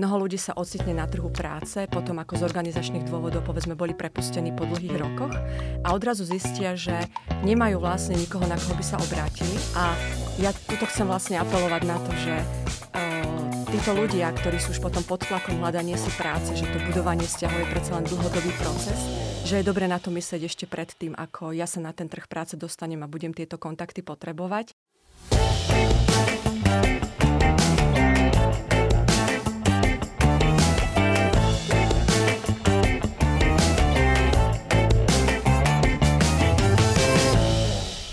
Mnoho 0.00 0.24
ľudí 0.24 0.40
sa 0.40 0.56
ocitne 0.56 0.96
na 0.96 1.04
trhu 1.04 1.28
práce, 1.28 1.76
potom 1.84 2.16
ako 2.24 2.40
z 2.40 2.48
organizačných 2.48 3.04
dôvodov 3.04 3.44
povedzme 3.44 3.76
boli 3.76 3.92
prepustení 3.92 4.48
po 4.48 4.64
dlhých 4.64 4.96
rokoch 4.96 5.36
a 5.84 5.92
odrazu 5.92 6.24
zistia, 6.24 6.72
že 6.72 7.04
nemajú 7.44 7.84
vlastne 7.84 8.16
nikoho, 8.16 8.48
na 8.48 8.56
koho 8.56 8.80
by 8.80 8.80
sa 8.80 8.96
obrátili. 8.96 9.60
A 9.76 9.92
ja 10.40 10.56
tuto 10.56 10.88
chcem 10.88 11.04
vlastne 11.04 11.36
apelovať 11.36 11.82
na 11.84 12.00
to, 12.00 12.16
že 12.16 12.32
uh, 12.32 13.28
títo 13.68 13.92
ľudia, 13.92 14.32
ktorí 14.40 14.56
sú 14.56 14.72
už 14.72 14.80
potom 14.80 15.04
pod 15.04 15.20
tlakom 15.20 15.60
hľadanie 15.60 16.00
si 16.00 16.08
práce, 16.16 16.48
že 16.56 16.64
to 16.72 16.80
budovanie 16.88 17.28
vzťahov 17.28 17.60
je 17.60 17.68
predsa 17.68 17.92
len 18.00 18.08
dlhodobý 18.08 18.56
proces, 18.56 18.96
že 19.44 19.60
je 19.60 19.68
dobre 19.68 19.84
na 19.84 20.00
to 20.00 20.08
myslieť 20.08 20.48
ešte 20.48 20.64
predtým, 20.64 21.12
ako 21.12 21.52
ja 21.52 21.68
sa 21.68 21.84
na 21.84 21.92
ten 21.92 22.08
trh 22.08 22.24
práce 22.24 22.56
dostanem 22.56 23.04
a 23.04 23.12
budem 23.12 23.36
tieto 23.36 23.60
kontakty 23.60 24.00
potrebovať. 24.00 24.72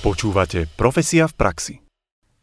Počúvate 0.08 0.72
Profesia 0.72 1.28
v 1.28 1.36
praxi. 1.36 1.87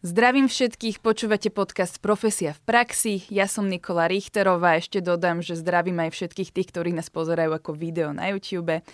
Zdravím 0.04 0.52
všetkých, 0.52 1.00
počúvate 1.00 1.48
podcast 1.48 1.96
Profesia 1.96 2.52
v 2.52 2.60
praxi. 2.68 3.24
Ja 3.32 3.48
som 3.48 3.72
Nikola 3.72 4.04
Richterová. 4.04 4.76
Ešte 4.76 5.00
dodám, 5.00 5.40
že 5.40 5.56
zdravím 5.56 5.96
aj 6.04 6.12
všetkých 6.12 6.52
tých, 6.52 6.68
ktorí 6.68 6.92
nás 6.92 7.08
pozerajú 7.08 7.56
ako 7.56 7.72
video 7.72 8.12
na 8.12 8.28
YouTube. 8.28 8.84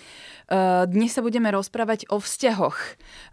Dnes 0.86 1.10
sa 1.10 1.18
budeme 1.18 1.50
rozprávať 1.50 2.06
o 2.14 2.22
vzťahoch. 2.22 2.78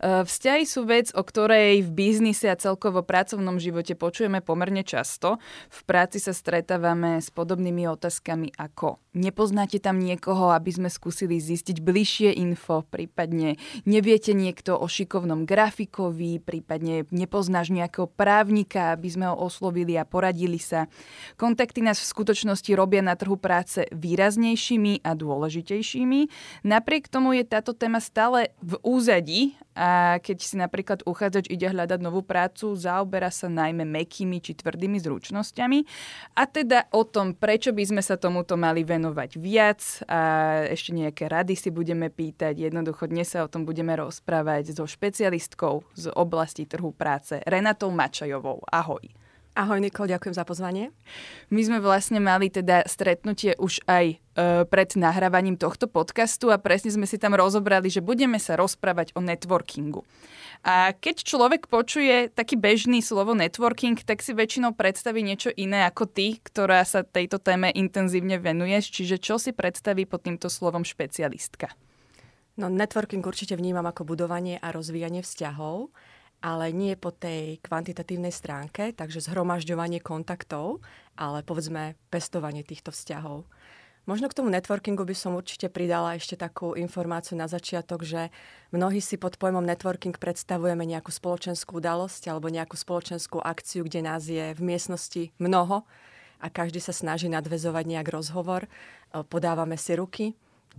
Vzťahy 0.02 0.66
sú 0.66 0.90
vec, 0.90 1.14
o 1.14 1.22
ktorej 1.22 1.86
v 1.86 1.94
biznise 1.94 2.50
a 2.50 2.58
celkovo 2.58 3.06
pracovnom 3.06 3.62
živote 3.62 3.94
počujeme 3.94 4.42
pomerne 4.42 4.82
často. 4.82 5.38
V 5.70 5.80
práci 5.86 6.18
sa 6.18 6.34
stretávame 6.34 7.22
s 7.22 7.30
podobnými 7.30 7.86
otázkami 7.94 8.58
ako 8.58 8.98
nepoznáte 9.18 9.82
tam 9.82 9.98
niekoho, 9.98 10.54
aby 10.54 10.70
sme 10.70 10.90
skúsili 10.94 11.42
zistiť 11.42 11.82
bližšie 11.82 12.30
info, 12.38 12.86
prípadne 12.86 13.58
neviete 13.84 14.38
niekto 14.38 14.78
o 14.78 14.86
šikovnom 14.86 15.50
grafikovi, 15.50 16.38
prípadne 16.38 17.10
nepoznáš 17.10 17.67
máš 17.68 17.76
nejakého 17.76 18.08
právnika, 18.08 18.96
aby 18.96 19.12
sme 19.12 19.28
ho 19.28 19.36
oslovili 19.36 20.00
a 20.00 20.08
poradili 20.08 20.56
sa. 20.56 20.88
Kontakty 21.36 21.84
nás 21.84 22.00
v 22.00 22.08
skutočnosti 22.16 22.72
robia 22.72 23.04
na 23.04 23.20
trhu 23.20 23.36
práce 23.36 23.84
výraznejšími 23.92 25.04
a 25.04 25.12
dôležitejšími. 25.12 26.32
Napriek 26.64 27.12
tomu 27.12 27.36
je 27.36 27.44
táto 27.44 27.76
téma 27.76 28.00
stále 28.00 28.56
v 28.64 28.80
úzadí 28.88 29.60
a 29.78 30.18
keď 30.18 30.38
si 30.42 30.58
napríklad 30.58 31.06
uchádzač 31.06 31.54
ide 31.54 31.70
hľadať 31.70 32.02
novú 32.02 32.26
prácu, 32.26 32.74
zaoberá 32.74 33.30
sa 33.30 33.46
najmä 33.46 33.86
mekými 33.86 34.42
či 34.42 34.58
tvrdými 34.58 34.98
zručnosťami. 34.98 35.80
A 36.34 36.50
teda 36.50 36.90
o 36.90 37.06
tom, 37.06 37.38
prečo 37.38 37.70
by 37.70 37.84
sme 37.86 38.02
sa 38.02 38.18
tomuto 38.18 38.58
mali 38.58 38.82
venovať 38.82 39.38
viac 39.38 39.82
a 40.10 40.20
ešte 40.74 40.98
nejaké 40.98 41.30
rady 41.30 41.54
si 41.54 41.70
budeme 41.70 42.10
pýtať. 42.10 42.58
Jednoducho 42.58 43.06
dnes 43.06 43.30
sa 43.30 43.46
o 43.46 43.52
tom 43.52 43.70
budeme 43.70 43.94
rozprávať 43.94 44.74
so 44.74 44.90
špecialistkou 44.90 45.86
z 45.94 46.10
oblasti 46.18 46.66
trhu 46.66 46.90
práce 46.90 47.38
Renatou 47.46 47.94
Mačajovou. 47.94 48.66
Ahoj. 48.74 49.27
Ahoj 49.58 49.82
Nikol, 49.82 50.06
ďakujem 50.06 50.38
za 50.38 50.46
pozvanie. 50.46 50.94
My 51.50 51.66
sme 51.66 51.82
vlastne 51.82 52.22
mali 52.22 52.54
teda 52.54 52.86
stretnutie 52.86 53.58
už 53.58 53.82
aj 53.90 54.06
e, 54.14 54.16
pred 54.70 54.90
nahrávaním 54.94 55.58
tohto 55.58 55.90
podcastu 55.90 56.54
a 56.54 56.62
presne 56.62 56.94
sme 56.94 57.10
si 57.10 57.18
tam 57.18 57.34
rozobrali, 57.34 57.90
že 57.90 58.06
budeme 58.06 58.38
sa 58.38 58.54
rozprávať 58.54 59.18
o 59.18 59.22
networkingu. 59.26 60.06
A 60.62 60.94
keď 60.94 61.26
človek 61.26 61.74
počuje 61.74 62.30
taký 62.30 62.54
bežný 62.54 63.02
slovo 63.02 63.34
networking, 63.34 63.98
tak 64.06 64.22
si 64.22 64.38
väčšinou 64.38 64.78
predstaví 64.78 65.26
niečo 65.26 65.50
iné 65.58 65.90
ako 65.90 66.06
ty, 66.06 66.38
ktorá 66.38 66.86
sa 66.86 67.02
tejto 67.02 67.42
téme 67.42 67.74
intenzívne 67.74 68.38
venuješ. 68.38 68.94
Čiže 68.94 69.18
čo 69.18 69.42
si 69.42 69.58
predstaví 69.58 70.06
pod 70.06 70.22
týmto 70.22 70.54
slovom 70.54 70.86
špecialistka? 70.86 71.74
No, 72.62 72.70
networking 72.70 73.26
určite 73.26 73.58
vnímam 73.58 73.90
ako 73.90 74.06
budovanie 74.06 74.62
a 74.62 74.70
rozvíjanie 74.70 75.26
vzťahov 75.26 75.90
ale 76.42 76.70
nie 76.70 76.94
po 76.94 77.10
tej 77.10 77.58
kvantitatívnej 77.66 78.32
stránke, 78.32 78.94
takže 78.94 79.26
zhromažďovanie 79.26 80.00
kontaktov, 80.00 80.86
ale 81.18 81.42
povedzme 81.42 81.98
pestovanie 82.14 82.62
týchto 82.62 82.94
vzťahov. 82.94 83.50
Možno 84.08 84.32
k 84.32 84.40
tomu 84.40 84.48
networkingu 84.48 85.04
by 85.04 85.12
som 85.12 85.36
určite 85.36 85.68
pridala 85.68 86.16
ešte 86.16 86.40
takú 86.40 86.80
informáciu 86.80 87.36
na 87.36 87.52
začiatok, 87.52 88.08
že 88.08 88.32
mnohí 88.72 89.04
si 89.04 89.20
pod 89.20 89.36
pojmom 89.36 89.68
networking 89.68 90.16
predstavujeme 90.16 90.88
nejakú 90.88 91.12
spoločenskú 91.12 91.84
udalosť 91.84 92.32
alebo 92.32 92.48
nejakú 92.48 92.80
spoločenskú 92.80 93.44
akciu, 93.44 93.84
kde 93.84 94.00
nás 94.08 94.24
je 94.32 94.56
v 94.56 94.62
miestnosti 94.64 95.36
mnoho 95.44 95.84
a 96.40 96.48
každý 96.48 96.80
sa 96.80 96.96
snaží 96.96 97.28
nadvezovať 97.28 97.84
nejak 97.84 98.08
rozhovor, 98.08 98.72
podávame 99.28 99.76
si 99.76 99.92
ruky, 100.00 100.26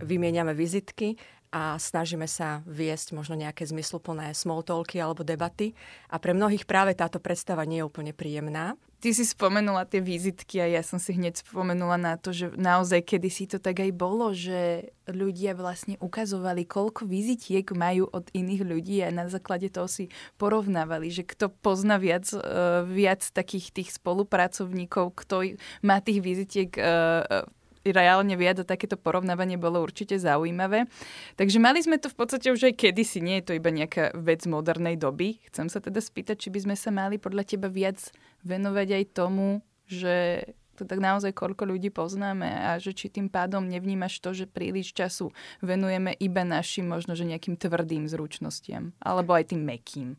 vymieňame 0.01 0.57
vizitky 0.57 1.21
a 1.49 1.81
snažíme 1.81 2.29
sa 2.29 2.61
viesť 2.69 3.17
možno 3.17 3.37
nejaké 3.37 3.65
zmysluplné 3.65 4.37
smalltalky 4.37 5.01
alebo 5.01 5.25
debaty. 5.25 5.73
A 6.13 6.21
pre 6.21 6.37
mnohých 6.37 6.69
práve 6.69 6.93
táto 6.93 7.19
predstava 7.19 7.65
nie 7.65 7.81
je 7.81 7.89
úplne 7.89 8.13
príjemná. 8.13 8.77
Ty 8.99 9.15
si 9.15 9.23
spomenula 9.23 9.87
tie 9.87 10.03
vizitky 10.03 10.59
a 10.59 10.67
ja 10.67 10.83
som 10.83 10.99
si 10.99 11.15
hneď 11.15 11.39
spomenula 11.47 11.95
na 11.95 12.19
to, 12.19 12.35
že 12.35 12.51
naozaj 12.59 13.07
kedysi 13.07 13.47
to 13.47 13.63
tak 13.63 13.79
aj 13.79 13.95
bolo, 13.95 14.35
že 14.35 14.91
ľudia 15.07 15.55
vlastne 15.55 15.95
ukazovali, 16.03 16.67
koľko 16.67 17.07
vizitiek 17.07 17.63
majú 17.79 18.11
od 18.11 18.27
iných 18.35 18.63
ľudí 18.67 18.99
a 19.07 19.15
na 19.15 19.31
základe 19.31 19.71
toho 19.71 19.87
si 19.87 20.11
porovnávali, 20.35 21.15
že 21.15 21.23
kto 21.23 21.47
pozná 21.47 22.03
viac, 22.03 22.27
uh, 22.35 22.83
viac 22.91 23.23
takých 23.23 23.71
tých 23.71 23.95
spolupracovníkov, 24.03 25.15
kto 25.15 25.55
má 25.87 26.03
tých 26.03 26.19
vizitiek 26.19 26.75
uh, 26.75 27.47
reálne 27.91 28.35
viac 28.39 28.63
a 28.63 28.69
takéto 28.69 28.97
porovnávanie 28.97 29.61
bolo 29.61 29.83
určite 29.83 30.17
zaujímavé. 30.17 30.87
Takže 31.35 31.59
mali 31.61 31.83
sme 31.83 32.01
to 32.01 32.09
v 32.13 32.17
podstate 32.17 32.49
už 32.53 32.73
aj 32.73 32.75
kedysi, 32.79 33.19
nie 33.21 33.41
je 33.41 33.53
to 33.53 33.57
iba 33.57 33.71
nejaká 33.73 34.15
vec 34.17 34.45
modernej 34.45 34.97
doby. 34.97 35.41
Chcem 35.51 35.73
sa 35.73 35.79
teda 35.79 35.99
spýtať, 35.99 36.37
či 36.37 36.49
by 36.55 36.59
sme 36.69 36.77
sa 36.77 36.91
mali 36.95 37.17
podľa 37.17 37.45
teba 37.45 37.69
viac 37.71 37.99
venovať 38.47 38.89
aj 38.99 39.05
tomu, 39.13 39.61
že 39.89 40.45
to 40.79 40.87
tak 40.87 41.03
naozaj 41.03 41.35
koľko 41.35 41.67
ľudí 41.67 41.91
poznáme 41.91 42.47
a 42.47 42.79
že 42.79 42.95
či 42.95 43.11
tým 43.11 43.27
pádom 43.27 43.67
nevnímaš 43.67 44.23
to, 44.23 44.31
že 44.31 44.47
príliš 44.47 44.95
času 44.95 45.35
venujeme 45.59 46.15
iba 46.23 46.47
našim 46.47 46.87
možno, 46.87 47.19
že 47.19 47.27
nejakým 47.27 47.59
tvrdým 47.59 48.07
zručnostiam 48.07 48.95
alebo 49.03 49.35
aj 49.35 49.51
tým 49.51 49.67
mekým. 49.67 50.15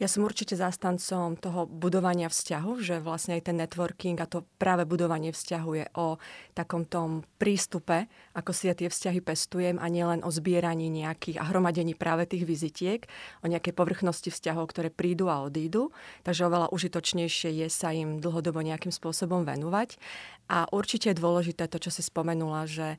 Ja 0.00 0.08
som 0.08 0.24
určite 0.24 0.56
zástancom 0.56 1.36
toho 1.36 1.68
budovania 1.68 2.26
vzťahu, 2.26 2.72
že 2.80 2.98
vlastne 2.98 3.38
aj 3.38 3.52
ten 3.52 3.56
networking 3.60 4.18
a 4.18 4.26
to 4.26 4.42
práve 4.56 4.88
budovanie 4.88 5.30
vzťahu 5.30 5.70
je 5.78 5.86
o 5.94 6.16
takom 6.56 6.88
tom 6.88 7.22
prístupe, 7.36 8.08
ako 8.32 8.50
si 8.56 8.66
ja 8.66 8.74
tie 8.74 8.88
vzťahy 8.88 9.20
pestujem 9.20 9.76
a 9.76 9.86
nielen 9.86 10.24
o 10.24 10.30
zbieraní 10.32 10.88
nejakých 10.90 11.38
a 11.38 11.46
hromadení 11.52 11.92
práve 11.94 12.24
tých 12.26 12.48
vizitiek, 12.48 13.04
o 13.44 13.50
nejakej 13.52 13.76
povrchnosti 13.76 14.32
vzťahov, 14.32 14.72
ktoré 14.72 14.88
prídu 14.88 15.28
a 15.28 15.44
odídu. 15.44 15.94
Takže 16.26 16.48
oveľa 16.48 16.72
užitočnejšie 16.72 17.62
je 17.62 17.68
sa 17.68 17.92
im 17.92 18.18
dlhodobo 18.18 18.64
nejakým 18.64 18.90
spôsobom 18.90 19.44
venovať. 19.44 20.00
A 20.48 20.66
určite 20.72 21.12
je 21.12 21.20
dôležité 21.20 21.68
to, 21.70 21.78
čo 21.78 21.94
si 21.94 22.02
spomenula, 22.02 22.66
že 22.66 22.96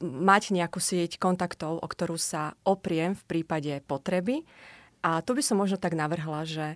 mať 0.00 0.56
nejakú 0.56 0.80
sieť 0.80 1.20
kontaktov, 1.20 1.78
o 1.78 1.86
ktorú 1.86 2.16
sa 2.16 2.56
opriem 2.64 3.12
v 3.12 3.22
prípade 3.28 3.84
potreby 3.84 4.48
a 5.00 5.24
tu 5.24 5.32
by 5.32 5.42
som 5.44 5.56
možno 5.56 5.80
tak 5.80 5.96
navrhla, 5.96 6.44
že 6.44 6.66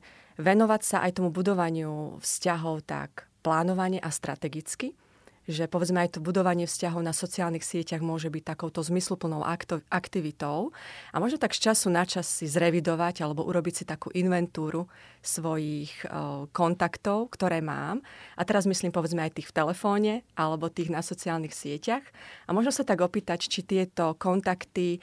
venovať 0.41 0.83
sa 0.83 0.97
aj 1.05 1.21
tomu 1.21 1.31
budovaniu 1.31 2.19
vzťahov 2.19 2.83
tak 2.89 3.29
plánovane 3.45 4.01
a 4.01 4.09
strategicky, 4.09 4.97
že 5.45 5.69
povedzme 5.69 6.01
aj 6.01 6.17
to 6.17 6.25
budovanie 6.25 6.65
vzťahov 6.65 7.05
na 7.05 7.13
sociálnych 7.13 7.61
sieťach 7.61 8.01
môže 8.01 8.33
byť 8.33 8.45
takouto 8.49 8.81
zmysluplnou 8.81 9.45
aktivitou 9.93 10.73
a 11.13 11.17
možno 11.21 11.37
tak 11.37 11.53
z 11.53 11.69
času 11.71 11.93
na 11.93 12.09
čas 12.09 12.25
si 12.25 12.49
zrevidovať 12.49 13.21
alebo 13.21 13.45
urobiť 13.45 13.75
si 13.77 13.85
takú 13.85 14.09
inventúru 14.17 14.89
svojich 15.21 15.93
o, 16.09 16.49
kontaktov, 16.49 17.29
ktoré 17.37 17.61
mám. 17.61 18.01
A 18.41 18.49
teraz 18.49 18.65
myslím 18.65 18.89
povedzme 18.89 19.21
aj 19.21 19.37
tých 19.37 19.53
v 19.53 19.57
telefóne 19.61 20.13
alebo 20.33 20.73
tých 20.73 20.89
na 20.89 21.05
sociálnych 21.05 21.53
sieťach. 21.53 22.05
A 22.49 22.57
možno 22.57 22.73
sa 22.73 22.89
tak 22.89 23.05
opýtať, 23.05 23.45
či 23.45 23.61
tieto 23.61 24.17
kontakty 24.17 24.97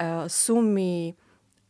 o, 0.00 0.24
sú 0.24 0.64
mi 0.64 1.12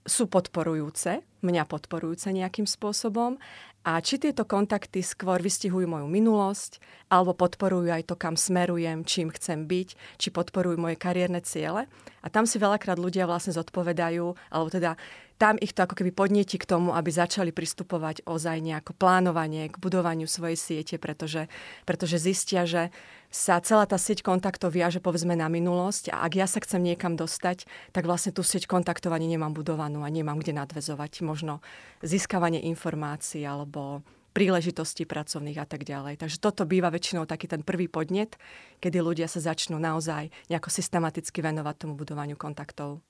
sú 0.02 0.26
podporujúce, 0.26 1.22
mňa 1.42 1.62
podporujúce 1.66 2.34
nejakým 2.34 2.66
spôsobom 2.66 3.38
a 3.82 3.98
či 3.98 4.18
tieto 4.22 4.46
kontakty 4.46 5.02
skôr 5.02 5.42
vystihujú 5.42 5.90
moju 5.90 6.06
minulosť, 6.06 6.78
alebo 7.10 7.34
podporujú 7.34 7.90
aj 7.90 8.06
to, 8.06 8.14
kam 8.14 8.38
smerujem, 8.38 9.02
čím 9.02 9.34
chcem 9.34 9.66
byť, 9.66 9.88
či 10.22 10.28
podporujú 10.30 10.78
moje 10.78 10.94
kariérne 10.94 11.42
ciele. 11.42 11.90
A 12.22 12.26
tam 12.30 12.46
si 12.46 12.62
veľakrát 12.62 12.98
ľudia 12.98 13.26
vlastne 13.26 13.50
zodpovedajú, 13.50 14.54
alebo 14.54 14.70
teda 14.70 14.94
tam 15.42 15.58
ich 15.58 15.74
to 15.74 15.82
ako 15.82 15.98
keby 15.98 16.14
podnieti 16.14 16.54
k 16.54 16.70
tomu, 16.70 16.94
aby 16.94 17.10
začali 17.10 17.50
pristupovať 17.50 18.22
ozaj 18.22 18.62
nejako 18.62 18.94
plánovanie 18.94 19.66
k 19.66 19.82
budovaniu 19.82 20.30
svojej 20.30 20.54
siete, 20.54 21.02
pretože, 21.02 21.50
pretože 21.82 22.22
zistia, 22.22 22.62
že 22.62 22.94
sa 23.32 23.56
celá 23.64 23.88
tá 23.88 23.96
sieť 23.96 24.20
kontaktov 24.20 24.76
viaže 24.76 25.00
povedzme 25.00 25.32
na 25.32 25.48
minulosť 25.48 26.12
a 26.12 26.28
ak 26.28 26.32
ja 26.36 26.44
sa 26.44 26.60
chcem 26.60 26.84
niekam 26.84 27.16
dostať, 27.16 27.64
tak 27.96 28.04
vlastne 28.04 28.36
tú 28.36 28.44
sieť 28.44 28.68
kontaktov 28.68 29.16
ani 29.16 29.24
nemám 29.24 29.56
budovanú 29.56 30.04
a 30.04 30.12
nemám 30.12 30.36
kde 30.36 30.52
nadvezovať 30.52 31.24
možno 31.24 31.64
získavanie 32.04 32.60
informácií 32.68 33.40
alebo 33.48 34.04
príležitostí 34.36 35.08
pracovných 35.08 35.60
a 35.60 35.66
tak 35.68 35.84
ďalej. 35.84 36.20
Takže 36.20 36.40
toto 36.40 36.68
býva 36.68 36.92
väčšinou 36.92 37.28
taký 37.28 37.48
ten 37.48 37.64
prvý 37.64 37.88
podnet, 37.88 38.36
kedy 38.80 39.00
ľudia 39.00 39.28
sa 39.28 39.40
začnú 39.40 39.80
naozaj 39.80 40.32
nejako 40.52 40.68
systematicky 40.72 41.40
venovať 41.44 41.74
tomu 41.88 41.96
budovaniu 41.96 42.36
kontaktov. 42.36 43.00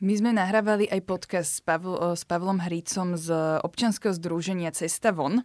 My 0.00 0.16
sme 0.16 0.32
nahrávali 0.32 0.88
aj 0.88 1.04
podcast 1.04 1.50
s, 1.52 1.60
Pavl- 1.60 2.16
s 2.16 2.24
Pavlom 2.24 2.56
Hrícom 2.56 3.20
z 3.20 3.60
občianskeho 3.60 4.16
združenia 4.16 4.72
Cesta 4.72 5.12
von. 5.12 5.44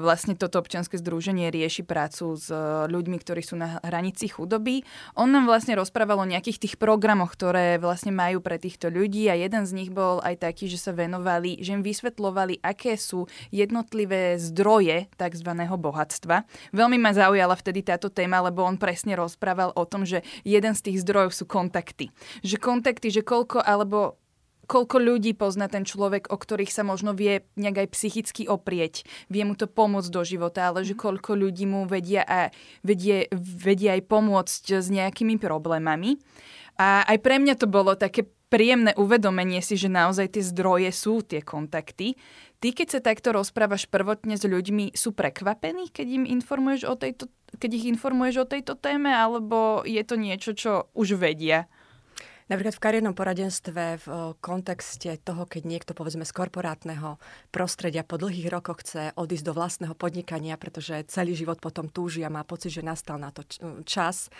vlastne 0.00 0.32
toto 0.40 0.56
občianske 0.56 0.96
združenie 0.96 1.52
rieši 1.52 1.84
prácu 1.84 2.32
s 2.32 2.48
ľuďmi, 2.88 3.20
ktorí 3.20 3.44
sú 3.44 3.60
na 3.60 3.76
hranici 3.84 4.32
chudoby. 4.32 4.88
On 5.20 5.28
nám 5.28 5.44
vlastne 5.44 5.76
rozprával 5.76 6.16
o 6.16 6.24
nejakých 6.24 6.64
tých 6.64 6.74
programoch, 6.80 7.28
ktoré 7.36 7.76
vlastne 7.76 8.08
majú 8.08 8.40
pre 8.40 8.56
týchto 8.56 8.88
ľudí 8.88 9.28
a 9.28 9.36
jeden 9.36 9.68
z 9.68 9.76
nich 9.76 9.92
bol 9.92 10.24
aj 10.24 10.48
taký, 10.48 10.72
že 10.72 10.80
sa 10.80 10.96
venovali, 10.96 11.60
že 11.60 11.76
im 11.76 11.84
vysvetlovali, 11.84 12.64
aké 12.64 12.96
sú 12.96 13.28
jednotlivé 13.52 14.40
zdroje 14.40 15.12
tzv. 15.12 15.50
bohatstva. 15.60 16.48
Veľmi 16.72 16.96
ma 16.96 17.12
zaujala 17.12 17.52
vtedy 17.52 17.84
táto 17.84 18.08
téma, 18.08 18.40
lebo 18.40 18.64
on 18.64 18.80
presne 18.80 19.12
rozprával 19.12 19.76
o 19.76 19.84
tom, 19.84 20.08
že 20.08 20.24
jeden 20.40 20.72
z 20.72 20.88
tých 20.88 21.04
zdrojov 21.04 21.36
sú 21.36 21.44
kontakty. 21.44 22.08
Že 22.40 22.56
kontakty, 22.64 23.12
že 23.12 23.20
koľko 23.20 23.57
koľko 23.58 23.66
alebo 23.66 23.98
koľko 24.68 25.00
ľudí 25.00 25.32
pozná 25.32 25.64
ten 25.66 25.88
človek, 25.88 26.28
o 26.28 26.36
ktorých 26.36 26.68
sa 26.68 26.84
možno 26.84 27.16
vie 27.16 27.40
nejak 27.56 27.88
aj 27.88 27.92
psychicky 27.96 28.44
oprieť. 28.44 29.08
Vie 29.32 29.40
mu 29.48 29.56
to 29.56 29.64
pomôcť 29.64 30.12
do 30.12 30.22
života, 30.28 30.68
ale 30.68 30.84
že 30.84 30.92
mhm. 30.94 31.00
koľko 31.00 31.30
ľudí 31.34 31.64
mu 31.64 31.88
vedia, 31.88 32.22
a, 32.22 32.52
vedie, 32.84 33.26
vedia 33.32 33.96
aj 33.96 34.02
pomôcť 34.06 34.64
s 34.78 34.86
nejakými 34.92 35.40
problémami. 35.40 36.20
A 36.78 37.02
aj 37.08 37.18
pre 37.24 37.42
mňa 37.42 37.58
to 37.58 37.66
bolo 37.66 37.98
také 37.98 38.28
príjemné 38.52 38.94
uvedomenie 38.94 39.58
si, 39.64 39.74
že 39.74 39.90
naozaj 39.90 40.38
tie 40.38 40.44
zdroje 40.44 40.94
sú 40.94 41.26
tie 41.26 41.42
kontakty. 41.42 42.14
Ty, 42.62 42.68
keď 42.70 42.86
sa 42.86 43.00
takto 43.02 43.34
rozprávaš 43.34 43.90
prvotne 43.90 44.38
s 44.38 44.44
ľuďmi, 44.46 44.94
sú 44.94 45.10
prekvapení, 45.10 45.90
keď 45.90 46.06
im 46.22 46.24
informuješ 46.28 46.86
o 46.86 46.94
tejto, 46.94 47.26
keď 47.56 47.70
ich 47.72 47.86
informuješ 47.90 48.46
o 48.46 48.50
tejto 48.50 48.78
téme, 48.78 49.10
alebo 49.10 49.82
je 49.82 50.02
to 50.06 50.14
niečo, 50.14 50.54
čo 50.54 50.72
už 50.94 51.18
vedia? 51.18 51.66
Napríklad 52.48 52.74
v 52.74 52.84
kariérnom 52.84 53.12
poradenstve 53.12 54.00
v 54.00 54.06
kontexte 54.40 55.20
toho, 55.20 55.44
keď 55.44 55.62
niekto 55.68 55.92
povedzme 55.92 56.24
z 56.24 56.32
korporátneho 56.32 57.20
prostredia 57.52 58.00
po 58.08 58.16
dlhých 58.16 58.48
rokoch 58.48 58.80
chce 58.80 59.12
odísť 59.12 59.44
do 59.44 59.52
vlastného 59.52 59.92
podnikania, 59.92 60.56
pretože 60.56 61.04
celý 61.12 61.36
život 61.36 61.60
potom 61.60 61.92
túži 61.92 62.24
a 62.24 62.32
má 62.32 62.48
pocit, 62.48 62.72
že 62.72 62.80
nastal 62.80 63.20
na 63.20 63.28
to 63.28 63.44
čas 63.84 64.32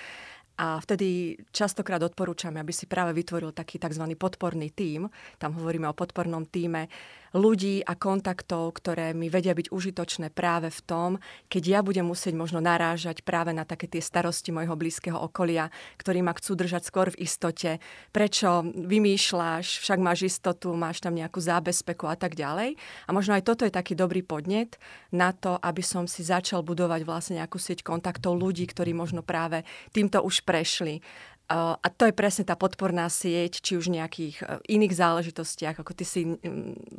a 0.59 0.83
vtedy 0.83 1.39
častokrát 1.55 2.03
odporúčame, 2.03 2.59
aby 2.59 2.75
si 2.75 2.91
práve 2.91 3.15
vytvoril 3.15 3.55
taký 3.55 3.79
tzv. 3.79 4.03
podporný 4.19 4.75
tím. 4.75 5.07
Tam 5.39 5.55
hovoríme 5.55 5.87
o 5.87 5.95
podpornom 5.95 6.51
týme 6.51 6.91
ľudí 7.37 7.85
a 7.85 7.97
kontaktov, 7.99 8.79
ktoré 8.79 9.13
mi 9.13 9.29
vedia 9.29 9.53
byť 9.53 9.69
užitočné 9.73 10.33
práve 10.33 10.73
v 10.73 10.81
tom, 10.85 11.11
keď 11.53 11.63
ja 11.65 11.81
budem 11.85 12.07
musieť 12.07 12.37
možno 12.37 12.63
narážať 12.63 13.27
práve 13.27 13.53
na 13.53 13.69
také 13.69 13.91
tie 13.91 14.01
starosti 14.01 14.55
mojho 14.55 14.79
blízkeho 14.79 15.19
okolia, 15.19 15.69
ktorí 16.01 16.25
ma 16.25 16.33
chcú 16.37 16.57
držať 16.57 16.83
skôr 16.89 17.13
v 17.13 17.21
istote. 17.25 17.83
Prečo 18.15 18.65
vymýšľaš, 18.65 19.83
však 19.85 19.99
máš 20.01 20.29
istotu, 20.29 20.73
máš 20.73 21.05
tam 21.05 21.13
nejakú 21.17 21.41
zábezpeku 21.43 22.09
a 22.09 22.17
tak 22.17 22.39
ďalej. 22.39 22.79
A 23.09 23.11
možno 23.13 23.37
aj 23.37 23.45
toto 23.45 23.67
je 23.69 23.75
taký 23.75 23.93
dobrý 23.99 24.25
podnet 24.25 24.81
na 25.13 25.35
to, 25.35 25.57
aby 25.61 25.83
som 25.85 26.09
si 26.09 26.25
začal 26.25 26.65
budovať 26.65 27.05
vlastne 27.05 27.35
nejakú 27.41 27.57
sieť 27.61 27.85
kontaktov 27.85 28.37
ľudí, 28.37 28.65
ktorí 28.69 28.93
možno 28.97 29.21
práve 29.25 29.65
týmto 29.93 30.21
už 30.25 30.45
prešli. 30.45 31.01
A 31.49 31.89
to 31.89 32.05
je 32.05 32.13
presne 32.13 32.45
tá 32.45 32.61
podporná 32.61 33.09
sieť, 33.09 33.65
či 33.65 33.81
už 33.81 33.89
nejakých 33.89 34.37
e, 34.45 34.45
iných 34.69 34.93
záležitostiach, 34.93 35.81
ako 35.81 35.97
ty 35.97 36.05
si 36.05 36.21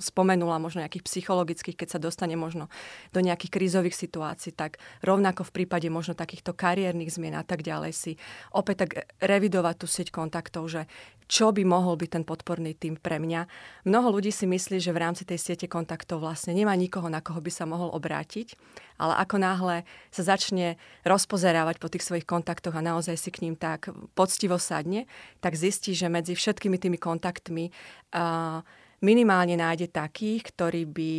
spomenula, 0.01 0.57
možno 0.57 0.81
nejakých 0.81 1.05
psychologických, 1.05 1.77
keď 1.77 1.89
sa 1.93 1.99
dostane 2.01 2.33
možno 2.33 2.65
do 3.13 3.21
nejakých 3.21 3.53
krízových 3.53 3.93
situácií, 3.93 4.49
tak 4.57 4.81
rovnako 5.05 5.45
v 5.45 5.53
prípade 5.53 5.85
možno 5.93 6.17
takýchto 6.17 6.57
kariérnych 6.57 7.13
zmien 7.13 7.37
a 7.37 7.45
tak 7.45 7.61
ďalej 7.61 7.93
si 7.93 8.11
opäť 8.49 8.89
tak 8.89 8.91
revidovať 9.21 9.75
tú 9.77 9.85
sieť 9.85 10.09
kontaktov, 10.09 10.65
že 10.65 10.89
čo 11.29 11.53
by 11.53 11.61
mohol 11.61 11.93
byť 11.93 12.09
ten 12.09 12.25
podporný 12.25 12.73
tým 12.73 12.97
pre 12.97 13.21
mňa. 13.21 13.45
Mnoho 13.85 14.17
ľudí 14.17 14.33
si 14.33 14.49
myslí, 14.49 14.81
že 14.81 14.89
v 14.89 15.01
rámci 15.05 15.29
tej 15.29 15.37
siete 15.37 15.69
kontaktov 15.69 16.25
vlastne 16.25 16.57
nemá 16.57 16.73
nikoho, 16.73 17.05
na 17.05 17.21
koho 17.21 17.37
by 17.37 17.53
sa 17.53 17.69
mohol 17.69 17.93
obrátiť, 17.93 18.57
ale 18.99 19.15
ako 19.23 19.35
náhle 19.39 19.87
sa 20.11 20.21
začne 20.35 20.75
rozpozerávať 21.07 21.79
po 21.79 21.87
tých 21.87 22.03
svojich 22.03 22.27
kontaktoch 22.27 22.75
a 22.75 22.83
naozaj 22.83 23.15
si 23.15 23.31
k 23.31 23.47
ním 23.47 23.55
tak 23.55 23.89
poctivo 24.13 24.59
sadne, 24.59 25.07
tak 25.39 25.55
zistí, 25.55 25.95
že 25.95 26.11
medzi 26.11 26.35
všetkými 26.35 26.75
tými 26.75 26.99
kontaktmi 26.99 27.71
uh, 27.71 28.59
minimálne 28.99 29.55
nájde 29.55 29.87
takých, 29.87 30.51
ktorí 30.51 30.83
by 30.85 31.11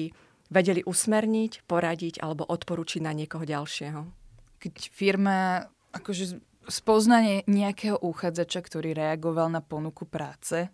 vedeli 0.51 0.85
usmerniť, 0.85 1.65
poradiť 1.65 2.21
alebo 2.21 2.45
odporučiť 2.45 3.01
na 3.01 3.17
niekoho 3.17 3.47
ďalšieho. 3.47 4.01
Keď 4.61 4.75
firma 4.93 5.65
akože 5.95 6.39
spoznanie 6.69 7.43
nejakého 7.49 7.97
úchádzača, 7.97 8.61
ktorý 8.61 8.93
reagoval 8.93 9.49
na 9.49 9.65
ponuku 9.65 10.05
práce, 10.05 10.69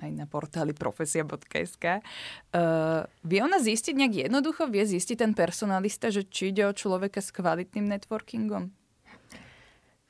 aj 0.00 0.10
na 0.10 0.26
portáli 0.26 0.74
profesia.sk. 0.74 2.02
Uh, 2.50 3.06
vie 3.22 3.40
ona 3.42 3.62
zistiť 3.62 3.94
nejak 3.94 4.14
jednoducho? 4.30 4.66
Vie 4.66 4.82
zistiť 4.82 5.22
ten 5.22 5.32
personalista, 5.36 6.10
že 6.10 6.26
či 6.26 6.50
ide 6.50 6.66
o 6.66 6.74
človeka 6.74 7.22
s 7.22 7.30
kvalitným 7.30 7.86
networkingom? 7.86 8.74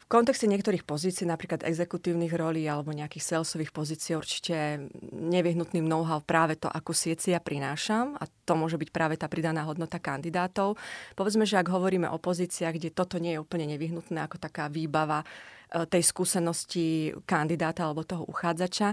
V 0.05 0.13
kontexte 0.13 0.45
niektorých 0.45 0.85
pozícií, 0.85 1.25
napríklad 1.25 1.65
exekutívnych 1.65 2.37
rolí 2.37 2.69
alebo 2.69 2.93
nejakých 2.93 3.25
salesových 3.25 3.73
pozícií, 3.73 4.13
určite 4.13 4.85
nevyhnutným 5.17 5.81
know-how 5.81 6.21
práve 6.21 6.61
to, 6.61 6.69
akú 6.69 6.93
sieť 6.93 7.33
ja 7.33 7.41
prinášam 7.41 8.13
a 8.21 8.29
to 8.45 8.53
môže 8.53 8.77
byť 8.77 8.93
práve 8.93 9.17
tá 9.17 9.33
pridaná 9.33 9.65
hodnota 9.65 9.97
kandidátov. 9.97 10.77
Povedzme, 11.17 11.49
že 11.49 11.57
ak 11.57 11.73
hovoríme 11.73 12.05
o 12.13 12.21
pozíciách, 12.21 12.77
kde 12.77 12.93
toto 12.93 13.17
nie 13.17 13.33
je 13.33 13.41
úplne 13.41 13.65
nevyhnutné 13.65 14.29
ako 14.29 14.37
taká 14.37 14.69
výbava 14.69 15.25
e, 15.25 15.89
tej 15.89 16.05
skúsenosti 16.05 17.17
kandidáta 17.25 17.89
alebo 17.89 18.05
toho 18.05 18.29
uchádzača, 18.29 18.93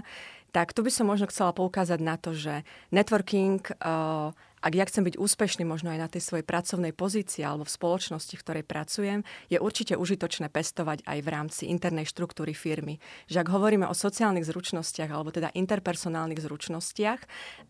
tak 0.52 0.76
tu 0.76 0.84
by 0.84 0.92
som 0.92 1.08
možno 1.08 1.26
chcela 1.32 1.56
poukázať 1.56 2.00
na 2.04 2.20
to, 2.20 2.36
že 2.36 2.62
networking 2.92 3.64
uh, 3.80 4.36
ak 4.62 4.78
ja 4.78 4.86
chcem 4.86 5.02
byť 5.02 5.18
úspešný 5.18 5.66
možno 5.66 5.90
aj 5.90 5.98
na 5.98 6.08
tej 6.08 6.22
svojej 6.22 6.46
pracovnej 6.46 6.94
pozícii 6.94 7.42
alebo 7.42 7.66
v 7.66 7.74
spoločnosti, 7.74 8.38
v 8.38 8.44
ktorej 8.46 8.64
pracujem, 8.64 9.26
je 9.50 9.58
určite 9.58 9.98
užitočné 9.98 10.46
pestovať 10.54 11.02
aj 11.02 11.18
v 11.18 11.28
rámci 11.28 11.62
internej 11.66 12.06
štruktúry 12.06 12.54
firmy. 12.54 13.02
Že 13.26 13.42
ak 13.42 13.48
hovoríme 13.50 13.90
o 13.90 13.94
sociálnych 13.98 14.46
zručnostiach 14.46 15.10
alebo 15.10 15.34
teda 15.34 15.50
interpersonálnych 15.50 16.38
zručnostiach 16.38 17.20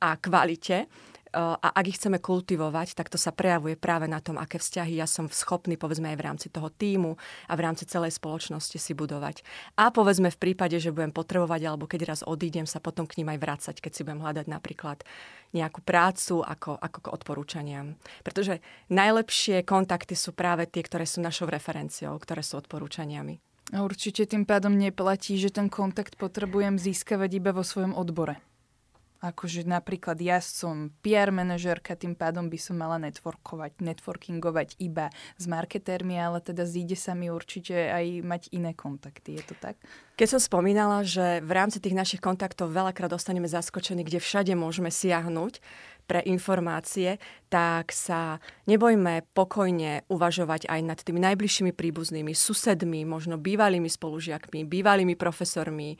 a 0.05 0.20
kvalite, 0.20 0.84
a 1.32 1.69
ak 1.73 1.88
ich 1.88 1.96
chceme 1.96 2.20
kultivovať, 2.20 2.93
tak 2.93 3.08
to 3.08 3.17
sa 3.17 3.32
prejavuje 3.32 3.81
práve 3.81 4.05
na 4.05 4.20
tom, 4.20 4.37
aké 4.37 4.61
vzťahy 4.61 5.00
ja 5.00 5.08
som 5.08 5.32
schopný, 5.32 5.81
povedzme 5.81 6.12
aj 6.12 6.19
v 6.20 6.26
rámci 6.29 6.46
toho 6.52 6.69
týmu 6.69 7.17
a 7.49 7.52
v 7.56 7.64
rámci 7.64 7.88
celej 7.88 8.20
spoločnosti 8.20 8.76
si 8.76 8.93
budovať. 8.93 9.40
A 9.81 9.89
povedzme 9.89 10.29
v 10.29 10.39
prípade, 10.39 10.77
že 10.77 10.93
budem 10.93 11.10
potrebovať, 11.10 11.60
alebo 11.65 11.89
keď 11.89 12.01
raz 12.05 12.20
odídem, 12.20 12.69
sa 12.69 12.84
potom 12.84 13.08
k 13.08 13.24
ním 13.24 13.32
aj 13.32 13.39
vrácať, 13.41 13.77
keď 13.81 13.93
si 13.93 14.05
budem 14.05 14.20
hľadať 14.20 14.46
napríklad 14.46 14.98
nejakú 15.56 15.81
prácu 15.81 16.44
ako, 16.44 16.77
ako 16.77 16.98
k 17.01 17.12
odporúčaniam. 17.12 17.86
Pretože 18.20 18.60
najlepšie 18.93 19.65
kontakty 19.65 20.12
sú 20.12 20.36
práve 20.36 20.69
tie, 20.69 20.84
ktoré 20.84 21.08
sú 21.08 21.24
našou 21.24 21.48
referenciou, 21.48 22.17
ktoré 22.20 22.44
sú 22.44 22.60
odporúčaniami. 22.60 23.41
A 23.72 23.81
určite 23.81 24.29
tým 24.29 24.44
pádom 24.44 24.77
neplatí, 24.77 25.41
že 25.41 25.48
ten 25.48 25.72
kontakt 25.72 26.20
potrebujem 26.20 26.77
získavať 26.77 27.31
iba 27.41 27.56
vo 27.56 27.65
svojom 27.65 27.96
odbore. 27.96 28.36
Akože 29.22 29.62
napríklad 29.62 30.19
ja 30.19 30.43
som 30.43 30.91
PR 30.98 31.31
manažerka, 31.31 31.94
tým 31.94 32.19
pádom 32.19 32.50
by 32.50 32.58
som 32.58 32.74
mala 32.74 32.98
networkovať, 32.98 33.79
networkingovať 33.79 34.74
iba 34.82 35.14
s 35.38 35.46
marketérmi, 35.46 36.19
ale 36.19 36.43
teda 36.43 36.67
zíde 36.67 36.98
sa 36.98 37.14
mi 37.14 37.31
určite 37.31 37.70
aj 37.70 38.19
mať 38.26 38.43
iné 38.50 38.74
kontakty. 38.74 39.38
Je 39.38 39.46
to 39.46 39.55
tak? 39.62 39.79
Keď 40.19 40.26
som 40.26 40.43
spomínala, 40.43 41.06
že 41.06 41.38
v 41.38 41.52
rámci 41.55 41.79
tých 41.79 41.94
našich 41.94 42.19
kontaktov 42.19 42.74
veľakrát 42.74 43.14
dostaneme 43.14 43.46
zaskočení, 43.46 44.02
kde 44.02 44.19
všade 44.19 44.58
môžeme 44.58 44.91
siahnuť 44.91 45.62
pre 46.10 46.19
informácie, 46.26 47.22
tak 47.46 47.94
sa 47.94 48.43
nebojme 48.67 49.22
pokojne 49.38 50.02
uvažovať 50.10 50.67
aj 50.67 50.81
nad 50.82 50.98
tými 50.98 51.22
najbližšími 51.22 51.70
príbuznými, 51.70 52.34
susedmi, 52.34 53.06
možno 53.06 53.38
bývalými 53.38 53.86
spolužiakmi, 53.86 54.67
bývalými 54.67 55.14
profesormi, 55.14 55.96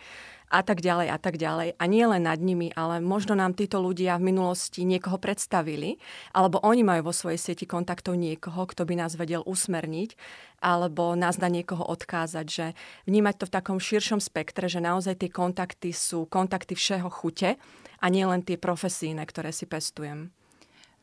a 0.53 0.61
tak 0.61 0.85
ďalej 0.85 1.09
a 1.09 1.17
tak 1.17 1.41
ďalej. 1.41 1.81
A 1.81 1.85
nie 1.89 2.05
len 2.05 2.29
nad 2.29 2.37
nimi, 2.37 2.69
ale 2.77 3.01
možno 3.01 3.33
nám 3.33 3.57
títo 3.57 3.81
ľudia 3.81 4.21
v 4.21 4.29
minulosti 4.29 4.85
niekoho 4.85 5.17
predstavili, 5.17 5.97
alebo 6.37 6.61
oni 6.61 6.85
majú 6.85 7.09
vo 7.09 7.15
svojej 7.17 7.41
sieti 7.41 7.65
kontaktov 7.65 8.21
niekoho, 8.21 8.69
kto 8.69 8.85
by 8.85 9.01
nás 9.01 9.17
vedel 9.17 9.41
usmerniť, 9.49 10.13
alebo 10.61 11.17
nás 11.17 11.41
na 11.41 11.49
niekoho 11.49 11.83
odkázať, 11.89 12.47
že 12.47 12.67
vnímať 13.09 13.35
to 13.41 13.45
v 13.49 13.55
takom 13.57 13.79
širšom 13.81 14.21
spektre, 14.21 14.69
že 14.69 14.85
naozaj 14.85 15.25
tie 15.25 15.33
kontakty 15.33 15.97
sú 15.97 16.29
kontakty 16.29 16.77
všeho 16.77 17.09
chute 17.09 17.57
a 17.99 18.07
nie 18.13 18.29
len 18.29 18.45
tie 18.45 18.61
profesíne, 18.61 19.25
ktoré 19.25 19.57
si 19.57 19.65
pestujem. 19.65 20.31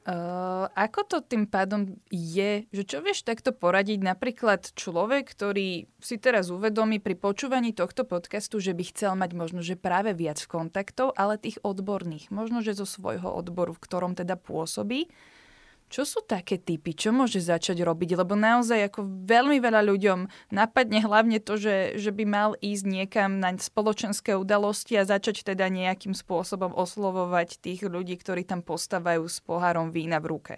Uh, 0.07 0.71
ako 0.79 1.05
to 1.05 1.17
tým 1.19 1.43
pádom 1.43 1.99
je, 2.07 2.65
že 2.71 2.83
čo 2.87 3.03
vieš 3.03 3.27
takto 3.27 3.51
poradiť? 3.51 3.99
Napríklad 3.99 4.71
človek, 4.73 5.27
ktorý 5.27 5.91
si 5.99 6.15
teraz 6.15 6.49
uvedomí 6.49 7.03
pri 7.03 7.19
počúvaní 7.19 7.75
tohto 7.75 8.07
podcastu, 8.07 8.63
že 8.63 8.71
by 8.71 8.83
chcel 8.89 9.13
mať 9.19 9.31
možno, 9.35 9.59
že 9.59 9.75
práve 9.75 10.15
viac 10.15 10.39
kontaktov, 10.47 11.11
ale 11.19 11.35
tých 11.35 11.59
odborných, 11.61 12.31
možno, 12.31 12.63
že 12.63 12.79
zo 12.79 12.87
svojho 12.87 13.27
odboru, 13.27 13.75
v 13.75 13.83
ktorom 13.83 14.15
teda 14.15 14.39
pôsobí, 14.39 15.11
Čo 15.89 16.05
sú 16.05 16.19
také 16.21 16.61
typy? 16.61 16.93
Čo 16.93 17.09
môže 17.09 17.41
začať 17.41 17.81
robiť? 17.81 18.13
Lebo 18.13 18.37
naozaj 18.37 18.93
ako 18.93 19.25
veľmi 19.25 19.57
veľa 19.57 19.81
ľuďom 19.89 20.19
napadne 20.53 21.01
hlavne 21.01 21.41
to, 21.41 21.57
že, 21.57 21.97
že 21.97 22.13
by 22.13 22.23
mal 22.29 22.49
ísť 22.61 22.85
niekam 22.85 23.41
na 23.41 23.49
spoločenské 23.57 24.37
udalosti 24.37 25.01
a 25.01 25.09
začať 25.09 25.41
teda 25.49 25.65
nejakým 25.65 26.13
spôsobom 26.13 26.77
oslovovať 26.77 27.57
tých 27.57 27.89
ľudí, 27.89 28.21
ktorí 28.21 28.45
tam 28.45 28.61
postávajú 28.61 29.25
s 29.25 29.41
pohárom 29.41 29.89
vína 29.89 30.21
v 30.21 30.29
ruke. 30.29 30.53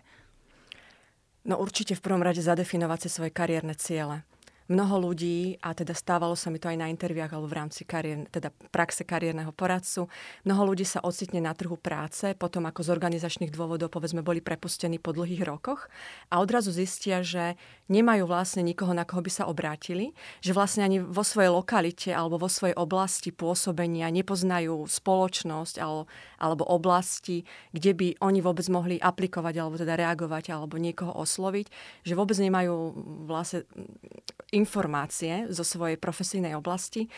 No 1.47 1.57
určite 1.57 1.95
v 1.95 2.03
prvom 2.03 2.21
rade 2.21 2.43
zadefinovať 2.43 3.07
si 3.07 3.09
svoje 3.09 3.31
kariérne 3.31 3.73
ciele 3.73 4.27
mnoho 4.71 5.11
ľudí, 5.11 5.59
a 5.59 5.75
teda 5.75 5.91
stávalo 5.91 6.39
sa 6.39 6.47
mi 6.47 6.57
to 6.57 6.71
aj 6.71 6.79
na 6.79 6.87
interviách 6.87 7.35
alebo 7.35 7.51
v 7.51 7.57
rámci 7.59 7.83
kariér, 7.83 8.31
teda 8.31 8.55
praxe 8.71 9.03
kariérneho 9.03 9.51
poradcu, 9.51 10.07
mnoho 10.47 10.71
ľudí 10.71 10.87
sa 10.87 11.03
ocitne 11.03 11.43
na 11.43 11.51
trhu 11.51 11.75
práce, 11.75 12.31
potom 12.39 12.63
ako 12.63 12.87
z 12.87 12.89
organizačných 12.95 13.51
dôvodov 13.51 13.91
povedzme 13.91 14.23
boli 14.23 14.39
prepustení 14.39 14.95
po 14.95 15.11
dlhých 15.11 15.43
rokoch 15.43 15.91
a 16.31 16.39
odrazu 16.39 16.71
zistia, 16.71 17.19
že 17.19 17.59
nemajú 17.91 18.23
vlastne 18.23 18.63
nikoho, 18.63 18.95
na 18.95 19.03
koho 19.03 19.19
by 19.19 19.31
sa 19.31 19.43
obrátili, 19.51 20.15
že 20.39 20.55
vlastne 20.55 20.87
ani 20.87 21.03
vo 21.03 21.27
svojej 21.27 21.51
lokalite 21.51 22.09
alebo 22.15 22.39
vo 22.39 22.47
svojej 22.47 22.73
oblasti 22.79 23.35
pôsobenia 23.35 24.07
nepoznajú 24.07 24.87
spoločnosť 24.87 25.75
alebo, 25.83 26.07
alebo 26.39 26.63
oblasti, 26.71 27.43
kde 27.75 27.91
by 27.91 28.07
oni 28.23 28.39
vôbec 28.39 28.63
mohli 28.71 28.95
aplikovať 28.95 29.55
alebo 29.59 29.75
teda 29.75 29.99
reagovať 29.99 30.55
alebo 30.55 30.79
niekoho 30.79 31.11
osloviť, 31.11 31.67
že 32.07 32.13
vôbec 32.15 32.39
nemajú 32.39 32.95
vlastne 33.27 33.67
informácie 34.61 35.49
zo 35.49 35.65
svojej 35.65 35.97
profesijnej 35.97 36.53
oblasti. 36.53 37.09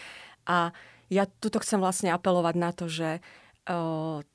A 0.48 0.72
ja 1.12 1.28
tuto 1.28 1.60
chcem 1.60 1.84
vlastne 1.84 2.16
apelovať 2.16 2.56
na 2.56 2.72
to, 2.72 2.88
že 2.88 3.20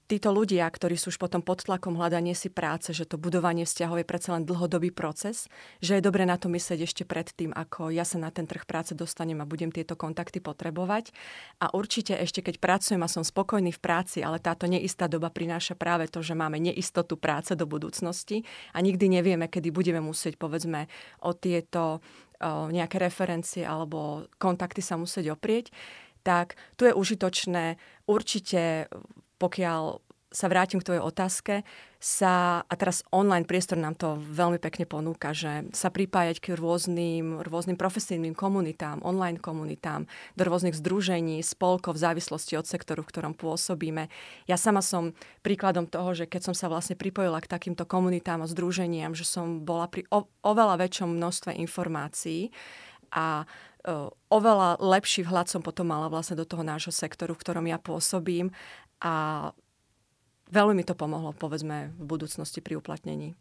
títo 0.08 0.32
ľudia, 0.32 0.64
ktorí 0.64 0.96
sú 0.96 1.12
už 1.12 1.20
potom 1.20 1.44
pod 1.44 1.60
tlakom 1.60 2.00
hľadanie 2.00 2.32
si 2.32 2.48
práce, 2.48 2.96
že 2.96 3.04
to 3.04 3.20
budovanie 3.20 3.68
vzťahov 3.68 4.00
je 4.00 4.08
predsa 4.08 4.32
len 4.32 4.48
dlhodobý 4.48 4.88
proces, 4.88 5.52
že 5.84 6.00
je 6.00 6.06
dobre 6.08 6.24
na 6.24 6.40
to 6.40 6.48
myslieť 6.48 6.80
ešte 6.80 7.04
predtým, 7.04 7.52
ako 7.52 7.92
ja 7.92 8.08
sa 8.08 8.16
na 8.16 8.32
ten 8.32 8.48
trh 8.48 8.64
práce 8.64 8.96
dostanem 8.96 9.36
a 9.44 9.44
budem 9.44 9.68
tieto 9.68 10.00
kontakty 10.00 10.40
potrebovať. 10.40 11.12
A 11.60 11.68
určite 11.76 12.16
ešte 12.16 12.40
keď 12.40 12.56
pracujem 12.56 13.04
a 13.04 13.12
som 13.12 13.20
spokojný 13.20 13.68
v 13.68 13.84
práci, 13.84 14.24
ale 14.24 14.40
táto 14.40 14.64
neistá 14.64 15.12
doba 15.12 15.28
prináša 15.28 15.76
práve 15.76 16.08
to, 16.08 16.24
že 16.24 16.32
máme 16.32 16.56
neistotu 16.56 17.20
práce 17.20 17.52
do 17.52 17.68
budúcnosti 17.68 18.48
a 18.72 18.80
nikdy 18.80 19.12
nevieme, 19.12 19.44
kedy 19.44 19.68
budeme 19.68 20.00
musieť, 20.00 20.40
povedzme, 20.40 20.88
o 21.20 21.36
tieto 21.36 22.00
nejaké 22.46 23.02
referencie 23.02 23.66
alebo 23.66 24.30
kontakty 24.38 24.78
sa 24.78 24.94
musieť 24.94 25.34
oprieť, 25.34 25.74
tak 26.22 26.58
tu 26.78 26.86
je 26.86 26.94
užitočné 26.94 27.78
určite, 28.06 28.90
pokiaľ 29.38 29.82
sa 30.28 30.46
vrátim 30.52 30.80
k 30.80 30.86
tvojej 30.92 31.04
otázke, 31.04 31.54
sa, 31.98 32.62
a 32.62 32.74
teraz 32.78 33.02
online 33.10 33.42
priestor 33.42 33.74
nám 33.74 33.98
to 33.98 34.22
veľmi 34.22 34.62
pekne 34.62 34.86
ponúka, 34.86 35.34
že 35.34 35.66
sa 35.74 35.90
pripájať 35.90 36.38
k 36.38 36.46
rôznym, 36.54 37.42
rôznym 37.42 37.74
profesijným 37.74 38.38
komunitám, 38.38 39.02
online 39.02 39.42
komunitám, 39.42 40.06
do 40.38 40.42
rôznych 40.46 40.78
združení, 40.78 41.42
spolkov 41.42 41.98
v 41.98 42.04
závislosti 42.06 42.54
od 42.54 42.70
sektoru, 42.70 43.02
v 43.02 43.10
ktorom 43.10 43.34
pôsobíme. 43.34 44.06
Ja 44.46 44.54
sama 44.54 44.78
som 44.78 45.16
príkladom 45.42 45.90
toho, 45.90 46.14
že 46.14 46.30
keď 46.30 46.52
som 46.52 46.54
sa 46.54 46.70
vlastne 46.70 46.94
pripojila 46.94 47.42
k 47.42 47.50
takýmto 47.50 47.82
komunitám 47.82 48.44
a 48.44 48.50
združeniam, 48.50 49.18
že 49.18 49.26
som 49.26 49.66
bola 49.66 49.90
pri 49.90 50.06
o, 50.14 50.28
oveľa 50.46 50.78
väčšom 50.86 51.18
množstve 51.18 51.56
informácií 51.58 52.54
a 53.10 53.48
oveľa 54.28 54.82
lepší 54.84 55.24
vhľad 55.24 55.48
som 55.48 55.62
potom 55.64 55.88
mala 55.88 56.12
vlastne 56.12 56.36
do 56.36 56.44
toho 56.44 56.60
nášho 56.60 56.92
sektoru, 56.92 57.32
v 57.32 57.40
ktorom 57.40 57.64
ja 57.70 57.78
pôsobím 57.80 58.52
a 59.00 59.48
veľmi 60.52 60.80
mi 60.80 60.84
to 60.84 60.98
pomohlo, 60.98 61.36
povedzme, 61.36 61.92
v 61.96 62.04
budúcnosti 62.04 62.60
pri 62.64 62.80
uplatnení. 62.80 63.36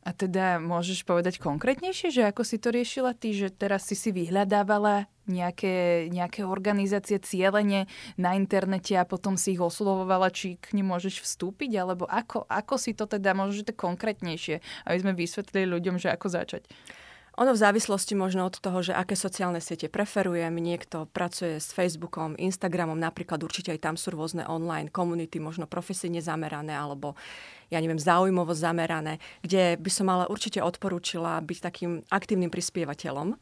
A 0.00 0.16
teda 0.16 0.56
môžeš 0.56 1.04
povedať 1.04 1.36
konkrétnejšie, 1.36 2.08
že 2.08 2.24
ako 2.24 2.40
si 2.40 2.56
to 2.56 2.72
riešila 2.72 3.12
ty, 3.12 3.36
že 3.36 3.52
teraz 3.52 3.84
si 3.84 3.92
si 3.92 4.08
vyhľadávala 4.16 5.12
nejaké, 5.28 6.08
nejaké 6.08 6.40
organizácie 6.40 7.20
cieľene 7.20 7.84
na 8.16 8.32
internete 8.32 8.96
a 8.96 9.04
potom 9.04 9.36
si 9.36 9.52
ich 9.52 9.60
oslovovala, 9.60 10.32
či 10.32 10.56
k 10.56 10.72
nim 10.72 10.88
môžeš 10.88 11.20
vstúpiť, 11.20 11.76
alebo 11.76 12.08
ako, 12.08 12.48
ako 12.48 12.74
si 12.80 12.96
to 12.96 13.04
teda 13.04 13.36
môžete 13.36 13.76
konkrétnejšie, 13.76 14.64
aby 14.88 14.98
sme 14.98 15.12
vysvetlili 15.12 15.68
ľuďom, 15.68 16.00
že 16.00 16.08
ako 16.08 16.32
začať. 16.32 16.64
Ono 17.40 17.56
v 17.56 17.62
závislosti 17.64 18.12
možno 18.12 18.44
od 18.44 18.60
toho, 18.60 18.84
že 18.84 18.92
aké 18.92 19.16
sociálne 19.16 19.64
siete 19.64 19.88
preferujem. 19.88 20.52
Niekto 20.52 21.08
pracuje 21.08 21.56
s 21.56 21.72
Facebookom, 21.72 22.36
Instagramom, 22.36 23.00
napríklad 23.00 23.40
určite 23.40 23.72
aj 23.72 23.80
tam 23.80 23.96
sú 23.96 24.12
rôzne 24.12 24.44
online 24.44 24.92
komunity, 24.92 25.40
možno 25.40 25.64
profesíne 25.64 26.20
zamerané 26.20 26.76
alebo 26.76 27.16
ja 27.72 27.80
neviem, 27.80 27.96
záujmovo 27.96 28.52
zamerané, 28.52 29.16
kde 29.40 29.80
by 29.80 29.88
som 29.88 30.12
ale 30.12 30.28
určite 30.28 30.60
odporúčila 30.60 31.40
byť 31.40 31.58
takým 31.64 32.04
aktívnym 32.12 32.52
prispievateľom. 32.52 33.40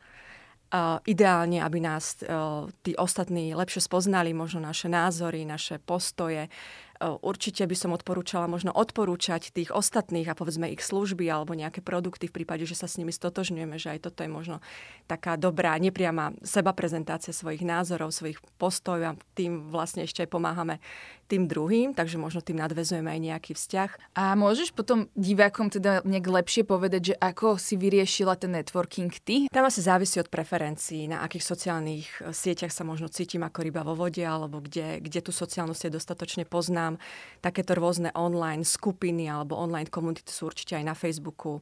Uh, 0.69 1.01
ideálne, 1.09 1.65
aby 1.65 1.81
nás 1.81 2.21
uh, 2.23 2.69
tí 2.85 2.93
ostatní 2.93 3.57
lepšie 3.57 3.81
spoznali, 3.81 4.37
možno 4.37 4.61
naše 4.61 4.85
názory, 4.93 5.49
naše 5.49 5.81
postoje, 5.81 6.53
Určite 6.99 7.63
by 7.63 7.77
som 7.79 7.95
odporúčala 7.95 8.51
možno 8.51 8.75
odporúčať 8.75 9.55
tých 9.55 9.71
ostatných 9.71 10.27
a 10.27 10.35
povedzme 10.35 10.67
ich 10.67 10.83
služby 10.83 11.31
alebo 11.31 11.55
nejaké 11.55 11.79
produkty 11.79 12.27
v 12.27 12.43
prípade, 12.43 12.67
že 12.67 12.75
sa 12.75 12.91
s 12.91 12.99
nimi 12.99 13.15
stotožňujeme, 13.15 13.79
že 13.79 13.95
aj 13.95 14.11
toto 14.11 14.27
je 14.27 14.31
možno 14.31 14.59
taká 15.07 15.39
dobrá, 15.39 15.79
nepriama 15.79 16.35
seba 16.43 16.75
prezentácia 16.75 17.31
svojich 17.31 17.63
názorov, 17.63 18.11
svojich 18.11 18.43
postojov 18.59 19.15
a 19.15 19.19
tým 19.39 19.71
vlastne 19.71 20.03
ešte 20.03 20.27
aj 20.27 20.31
pomáhame 20.35 20.83
tým 21.29 21.45
druhým, 21.45 21.93
takže 21.93 22.17
možno 22.17 22.41
tým 22.41 22.57
nadvezujeme 22.57 23.13
aj 23.13 23.21
nejaký 23.21 23.53
vzťah. 23.53 24.17
A 24.17 24.33
môžeš 24.33 24.73
potom 24.73 25.13
divákom 25.13 25.69
teda 25.69 26.01
nejak 26.09 26.25
lepšie 26.25 26.65
povedať, 26.65 27.13
že 27.13 27.15
ako 27.21 27.61
si 27.61 27.77
vyriešila 27.77 28.41
ten 28.41 28.57
networking 28.57 29.13
ty? 29.21 29.45
Tam 29.53 29.69
asi 29.69 29.85
závisí 29.85 30.17
od 30.17 30.33
preferencií, 30.33 31.05
na 31.05 31.21
akých 31.21 31.45
sociálnych 31.45 32.09
eh, 32.25 32.33
sieťach 32.33 32.73
sa 32.73 32.89
možno 32.89 33.13
cítim 33.13 33.45
ako 33.45 33.61
ryba 33.61 33.85
vo 33.85 33.93
vode, 33.93 34.25
alebo 34.25 34.65
kde, 34.65 35.05
kde 35.05 35.21
tú 35.21 35.31
sociálnu 35.31 35.77
sieť 35.77 36.01
dostatočne 36.01 36.49
poznám. 36.49 36.97
Takéto 37.45 37.77
rôzne 37.77 38.09
online 38.17 38.65
skupiny 38.65 39.29
alebo 39.29 39.61
online 39.61 39.93
komunity 39.93 40.33
sú 40.33 40.49
určite 40.49 40.81
aj 40.81 40.85
na 40.89 40.97
Facebooku. 40.97 41.61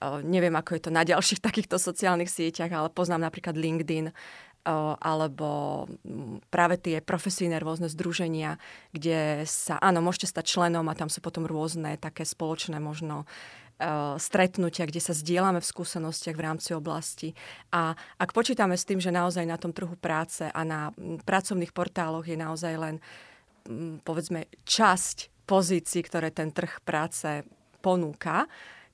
Uh, 0.00 0.24
neviem, 0.24 0.56
ako 0.56 0.80
je 0.80 0.82
to 0.88 0.90
na 0.94 1.04
ďalších 1.04 1.44
takýchto 1.48 1.76
sociálnych 1.76 2.32
sieťach, 2.32 2.72
ale 2.72 2.88
poznám 2.88 3.28
napríklad 3.28 3.52
LinkedIn, 3.52 4.14
alebo 4.66 5.84
mm, 6.04 6.52
práve 6.52 6.76
tie 6.76 7.00
profesijné 7.00 7.56
rôzne 7.60 7.88
združenia, 7.88 8.60
kde 8.92 9.48
sa, 9.48 9.80
áno, 9.80 10.04
môžete 10.04 10.28
stať 10.28 10.44
členom 10.52 10.84
a 10.88 10.98
tam 10.98 11.08
sú 11.08 11.24
potom 11.24 11.48
rôzne 11.48 11.96
také 11.96 12.28
spoločné 12.28 12.76
možno 12.76 13.24
stretnutia, 14.20 14.84
kde 14.84 15.00
sa 15.00 15.16
zdieľame 15.16 15.60
v 15.60 15.70
skúsenostiach 15.72 16.36
v 16.36 16.44
rámci 16.44 16.70
oblasti. 16.76 17.32
A 17.72 17.96
ak 18.20 18.36
počítame 18.36 18.76
s 18.76 18.84
tým, 18.84 19.00
že 19.00 19.08
naozaj 19.08 19.48
na 19.48 19.56
tom 19.56 19.72
trhu 19.72 19.96
práce 19.96 20.44
a 20.44 20.60
na 20.64 20.92
mm, 20.92 21.24
pracovných 21.24 21.72
portáloch 21.72 22.28
je 22.28 22.36
naozaj 22.36 22.74
len 22.76 22.94
mm, 23.64 24.04
povedzme 24.04 24.46
časť 24.68 25.48
pozícií, 25.48 26.04
ktoré 26.04 26.30
ten 26.30 26.52
trh 26.52 26.84
práce 26.84 27.42
ponúka, 27.80 28.44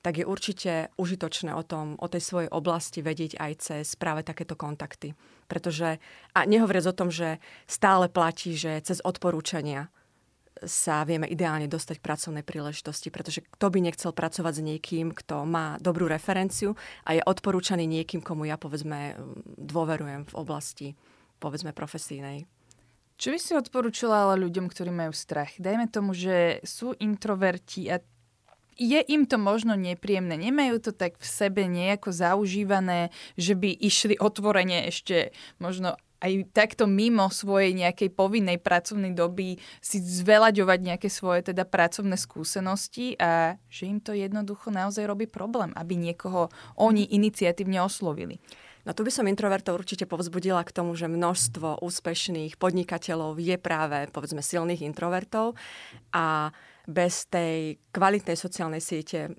tak 0.07 0.23
je 0.23 0.25
určite 0.25 0.87
užitočné 0.95 1.51
o, 1.51 1.67
tom, 1.67 1.99
o 1.99 2.07
tej 2.07 2.23
svojej 2.23 2.47
oblasti 2.47 3.03
vedieť 3.03 3.43
aj 3.43 3.51
cez 3.59 3.99
práve 3.99 4.23
takéto 4.23 4.55
kontakty. 4.55 5.19
Pretože, 5.51 5.99
a 6.31 6.47
nehovoriac 6.47 6.87
o 6.87 6.95
tom, 6.95 7.11
že 7.11 7.43
stále 7.67 8.07
platí, 8.07 8.55
že 8.55 8.79
cez 8.79 9.03
odporúčania 9.03 9.91
sa 10.63 11.03
vieme 11.03 11.27
ideálne 11.27 11.67
dostať 11.67 11.99
k 11.99 12.07
pracovnej 12.07 12.47
príležitosti, 12.47 13.11
pretože 13.11 13.43
kto 13.51 13.67
by 13.67 13.83
nechcel 13.83 14.15
pracovať 14.15 14.53
s 14.55 14.61
niekým, 14.63 15.11
kto 15.11 15.43
má 15.43 15.75
dobrú 15.83 16.07
referenciu 16.07 16.79
a 17.03 17.11
je 17.11 17.27
odporúčaný 17.27 17.83
niekým, 17.83 18.23
komu 18.23 18.47
ja 18.47 18.55
povedzme 18.55 19.19
dôverujem 19.59 20.23
v 20.23 20.33
oblasti 20.39 20.87
povedzme 21.43 21.75
profesínej. 21.75 22.47
Čo 23.19 23.35
by 23.35 23.39
si 23.43 23.51
odporúčala 23.59 24.23
ale 24.23 24.47
ľuďom, 24.47 24.71
ktorí 24.71 24.87
majú 24.87 25.11
strach? 25.11 25.51
Dajme 25.59 25.91
tomu, 25.91 26.15
že 26.15 26.63
sú 26.63 26.95
introverti 26.95 27.91
a 27.91 27.99
je 28.77 29.01
im 29.09 29.25
to 29.25 29.41
možno 29.41 29.73
nepríjemné. 29.73 30.37
Nemajú 30.37 30.79
to 30.79 30.91
tak 30.93 31.17
v 31.17 31.25
sebe 31.25 31.65
nejako 31.65 32.13
zaužívané, 32.13 33.09
že 33.35 33.57
by 33.57 33.73
išli 33.73 34.15
otvorene 34.21 34.87
ešte 34.87 35.33
možno 35.57 35.97
aj 36.17 36.49
takto 36.49 36.89
mimo 36.89 37.29
svojej 37.29 37.77
nejakej 37.77 38.09
povinnej 38.09 38.57
pracovnej 38.57 39.13
doby 39.13 39.61
si 39.77 40.01
zvelaďovať 40.01 40.79
nejaké 40.81 41.09
svoje 41.13 41.53
teda 41.53 41.61
pracovné 41.61 42.17
skúsenosti 42.17 43.13
a 43.21 43.61
že 43.69 43.85
im 43.85 44.01
to 44.01 44.17
jednoducho 44.17 44.73
naozaj 44.73 45.05
robí 45.05 45.29
problém, 45.29 45.69
aby 45.77 45.93
niekoho 45.93 46.49
oni 46.73 47.05
iniciatívne 47.13 47.77
oslovili. 47.85 48.41
No 48.87 48.95
tu 48.95 49.03
by 49.03 49.11
som 49.11 49.27
introvertov 49.27 49.83
určite 49.83 50.07
povzbudila 50.07 50.63
k 50.63 50.71
tomu, 50.71 50.95
že 50.95 51.11
množstvo 51.11 51.83
úspešných 51.83 52.55
podnikateľov 52.55 53.35
je 53.35 53.59
práve, 53.59 54.07
povedzme, 54.15 54.39
silných 54.39 54.87
introvertov 54.87 55.59
a 56.15 56.55
bez 56.87 57.27
tej 57.27 57.75
kvalitnej 57.91 58.39
sociálnej 58.39 58.79
siete 58.79 59.35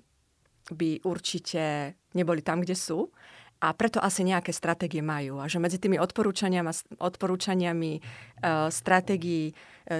by 0.69 1.01
určite 1.01 1.97
neboli 2.13 2.45
tam, 2.45 2.61
kde 2.61 2.77
sú. 2.77 3.09
A 3.59 3.75
preto 3.75 3.99
asi 3.99 4.23
nejaké 4.23 4.55
stratégie 4.55 5.03
majú. 5.03 5.43
A 5.43 5.51
že 5.51 5.59
medzi 5.59 5.83
tými 5.83 5.99
odporúčaniami, 5.99 6.95
odporúčaniami 6.95 7.91
e, 7.91 8.01
stratégií 8.71 9.51
e, 9.51 9.53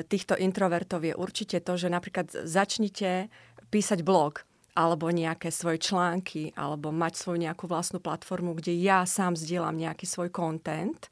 týchto 0.08 0.40
introvertov 0.40 1.04
je 1.04 1.12
určite 1.12 1.60
to, 1.60 1.76
že 1.76 1.92
napríklad 1.92 2.32
začnite 2.32 3.28
písať 3.68 4.00
blog 4.08 4.48
alebo 4.80 5.12
nejaké 5.12 5.52
svoje 5.52 5.84
články, 5.84 6.56
alebo 6.56 6.96
mať 6.96 7.20
svoju 7.20 7.44
nejakú 7.44 7.68
vlastnú 7.68 8.00
platformu, 8.00 8.56
kde 8.56 8.80
ja 8.80 9.04
sám 9.04 9.36
zdieľam 9.36 9.76
nejaký 9.76 10.08
svoj 10.08 10.32
content 10.32 11.12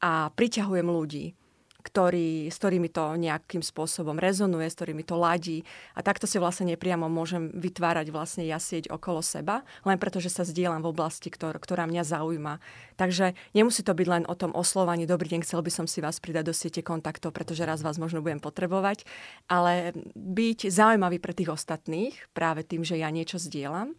a 0.00 0.32
priťahujem 0.32 0.88
ľudí 0.88 1.36
ktorý, 1.84 2.48
s 2.48 2.56
ktorými 2.56 2.88
to 2.88 3.20
nejakým 3.20 3.60
spôsobom 3.60 4.16
rezonuje, 4.16 4.72
s 4.72 4.76
ktorými 4.80 5.04
to 5.04 5.20
ladí. 5.20 5.68
A 5.92 6.00
takto 6.00 6.24
si 6.24 6.40
vlastne 6.40 6.72
nepriamo 6.72 7.12
môžem 7.12 7.52
vytvárať 7.52 8.08
vlastne 8.08 8.48
ja 8.48 8.56
sieť 8.56 8.88
okolo 8.88 9.20
seba, 9.20 9.60
len 9.84 10.00
preto, 10.00 10.16
že 10.16 10.32
sa 10.32 10.48
zdieľam 10.48 10.80
v 10.80 10.90
oblasti, 10.96 11.28
ktor- 11.28 11.60
ktorá 11.60 11.84
mňa 11.84 12.02
zaujíma. 12.08 12.56
Takže 12.96 13.36
nemusí 13.52 13.84
to 13.84 13.92
byť 13.92 14.08
len 14.08 14.24
o 14.24 14.34
tom 14.34 14.56
oslovaní, 14.56 15.04
dobrý 15.04 15.36
deň, 15.36 15.44
chcel 15.44 15.60
by 15.60 15.68
som 15.68 15.84
si 15.84 16.00
vás 16.00 16.16
pridať 16.16 16.48
do 16.48 16.54
siete 16.56 16.80
kontaktov, 16.80 17.36
pretože 17.36 17.68
raz 17.68 17.84
vás 17.84 18.00
možno 18.00 18.24
budem 18.24 18.40
potrebovať, 18.40 19.04
ale 19.52 19.92
byť 20.16 20.72
zaujímavý 20.72 21.20
pre 21.20 21.36
tých 21.36 21.52
ostatných 21.52 22.16
práve 22.32 22.64
tým, 22.64 22.80
že 22.80 22.96
ja 22.96 23.12
niečo 23.12 23.36
zdieľam. 23.36 23.92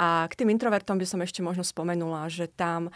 A 0.00 0.24
k 0.32 0.40
tým 0.40 0.48
introvertom 0.48 0.96
by 0.96 1.04
som 1.04 1.20
ešte 1.20 1.44
možno 1.44 1.60
spomenula, 1.60 2.32
že 2.32 2.48
tam 2.48 2.88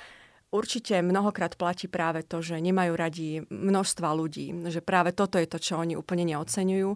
Určite 0.54 1.02
mnohokrát 1.02 1.58
platí 1.58 1.90
práve 1.90 2.22
to, 2.22 2.38
že 2.38 2.62
nemajú 2.62 2.94
radi 2.94 3.42
množstva 3.50 4.14
ľudí, 4.14 4.54
že 4.70 4.78
práve 4.78 5.10
toto 5.10 5.34
je 5.34 5.50
to, 5.50 5.58
čo 5.58 5.82
oni 5.82 5.98
úplne 5.98 6.22
neocenujú 6.30 6.94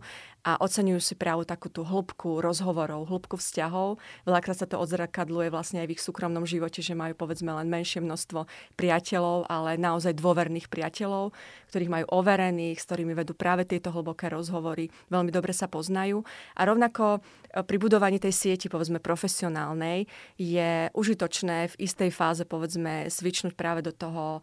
a 0.49 0.57
oceňujú 0.65 1.01
si 1.05 1.13
práve 1.13 1.45
takú 1.45 1.69
tú 1.69 1.85
hĺbku 1.85 2.41
rozhovorov, 2.41 3.05
hĺbku 3.05 3.37
vzťahov. 3.37 4.01
Veľakrát 4.25 4.57
sa 4.57 4.65
to 4.65 4.81
odzrakadluje 4.81 5.53
vlastne 5.53 5.85
aj 5.85 5.93
v 5.93 5.93
ich 5.93 6.01
súkromnom 6.01 6.49
živote, 6.49 6.81
že 6.81 6.97
majú 6.97 7.13
povedzme 7.13 7.53
len 7.53 7.69
menšie 7.69 8.01
množstvo 8.01 8.49
priateľov, 8.81 9.45
ale 9.45 9.77
naozaj 9.77 10.17
dôverných 10.17 10.73
priateľov, 10.73 11.37
ktorých 11.69 11.93
majú 11.93 12.07
overených, 12.09 12.81
s 12.81 12.89
ktorými 12.89 13.13
vedú 13.13 13.37
práve 13.37 13.69
tieto 13.69 13.93
hlboké 13.93 14.33
rozhovory, 14.33 14.89
veľmi 15.13 15.29
dobre 15.29 15.53
sa 15.53 15.69
poznajú. 15.69 16.25
A 16.57 16.65
rovnako 16.65 17.21
e, 17.53 17.61
pri 17.61 17.77
budovaní 17.77 18.17
tej 18.17 18.33
sieti, 18.33 18.73
povedzme 18.73 19.05
profesionálnej, 19.05 20.09
je 20.41 20.89
užitočné 20.97 21.77
v 21.77 21.79
istej 21.85 22.09
fáze, 22.09 22.49
povedzme, 22.49 23.13
svičnúť 23.13 23.53
práve 23.53 23.85
do 23.85 23.93
toho 23.93 24.41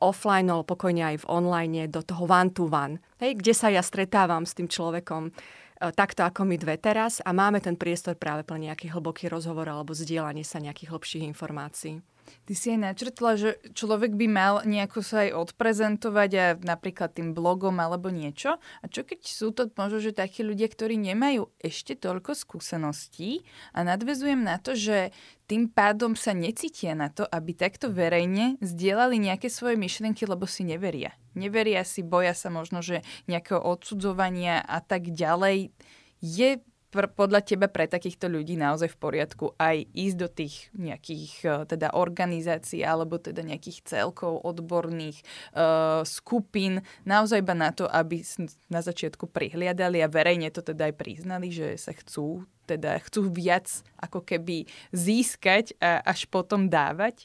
offline, 0.00 0.48
ale 0.48 0.64
pokojne 0.64 1.02
aj 1.14 1.16
v 1.22 1.28
online, 1.28 1.88
do 1.92 2.00
toho 2.00 2.24
one 2.24 2.50
to 2.50 2.68
one, 2.68 2.98
hej, 3.20 3.36
kde 3.36 3.52
sa 3.52 3.68
ja 3.68 3.84
stretávam 3.84 4.48
s 4.48 4.56
tým 4.56 4.66
človekom 4.66 5.28
uh, 5.28 5.92
takto 5.92 6.24
ako 6.24 6.48
my 6.48 6.56
dve 6.56 6.80
teraz 6.80 7.20
a 7.20 7.30
máme 7.36 7.60
ten 7.60 7.76
priestor 7.76 8.16
práve 8.16 8.42
pre 8.48 8.56
nejaký 8.56 8.90
hlboký 8.90 9.28
rozhovor 9.28 9.68
alebo 9.68 9.92
zdieľanie 9.92 10.42
sa 10.42 10.58
nejakých 10.58 10.90
hlbších 10.92 11.24
informácií. 11.28 12.00
Ty 12.46 12.54
si 12.56 12.72
aj 12.74 12.80
načrtla, 12.80 13.30
že 13.36 13.50
človek 13.72 14.16
by 14.16 14.26
mal 14.28 14.54
nejako 14.64 15.00
sa 15.04 15.28
aj 15.28 15.36
odprezentovať 15.48 16.30
a 16.36 16.46
napríklad 16.56 17.12
tým 17.12 17.36
blogom 17.36 17.76
alebo 17.80 18.08
niečo. 18.08 18.56
A 18.80 18.84
čo 18.88 19.04
keď 19.04 19.20
sú 19.24 19.52
to 19.52 19.68
možno, 19.76 20.00
že 20.00 20.16
takí 20.16 20.44
ľudia, 20.44 20.68
ktorí 20.68 20.96
nemajú 20.96 21.52
ešte 21.60 21.96
toľko 21.96 22.36
skúseností 22.36 23.44
a 23.76 23.84
nadvezujem 23.84 24.40
na 24.40 24.56
to, 24.56 24.72
že 24.76 25.12
tým 25.48 25.72
pádom 25.72 26.12
sa 26.12 26.36
necítia 26.36 26.92
na 26.92 27.08
to, 27.08 27.24
aby 27.24 27.56
takto 27.56 27.88
verejne 27.88 28.60
zdieľali 28.60 29.16
nejaké 29.16 29.48
svoje 29.48 29.80
myšlienky, 29.80 30.28
lebo 30.28 30.44
si 30.44 30.60
neveria. 30.60 31.16
Neveria 31.32 31.80
si, 31.88 32.04
boja 32.04 32.36
sa 32.36 32.52
možno, 32.52 32.84
že 32.84 33.00
nejakého 33.30 33.64
odsudzovania 33.64 34.60
a 34.60 34.84
tak 34.84 35.08
ďalej. 35.08 35.72
Je 36.20 36.60
pr- 36.90 37.10
podľa 37.12 37.44
teba 37.44 37.68
pre 37.68 37.88
takýchto 37.88 38.28
ľudí 38.28 38.56
naozaj 38.56 38.92
v 38.92 39.00
poriadku 39.00 39.46
aj 39.56 39.88
ísť 39.92 40.16
do 40.16 40.28
tých 40.28 40.54
nejakých 40.76 41.32
uh, 41.44 41.52
teda 41.68 41.94
organizácií 41.94 42.84
alebo 42.84 43.20
teda 43.20 43.44
nejakých 43.44 43.84
celkov 43.84 44.40
odborných 44.44 45.20
uh, 45.54 46.02
skupín, 46.04 46.84
naozaj 47.04 47.44
iba 47.44 47.54
na 47.54 47.70
to, 47.72 47.86
aby 47.88 48.24
na 48.72 48.80
začiatku 48.80 49.28
prihliadali 49.28 50.00
a 50.00 50.10
verejne 50.10 50.48
to 50.48 50.64
teda 50.64 50.90
aj 50.90 50.94
priznali, 50.96 51.52
že 51.52 51.76
sa 51.76 51.92
chcú 51.92 52.44
teda 52.68 53.00
chcú 53.00 53.32
viac 53.32 53.80
ako 53.96 54.20
keby 54.20 54.68
získať 54.92 55.72
a 55.80 56.04
až 56.04 56.28
potom 56.28 56.68
dávať? 56.68 57.24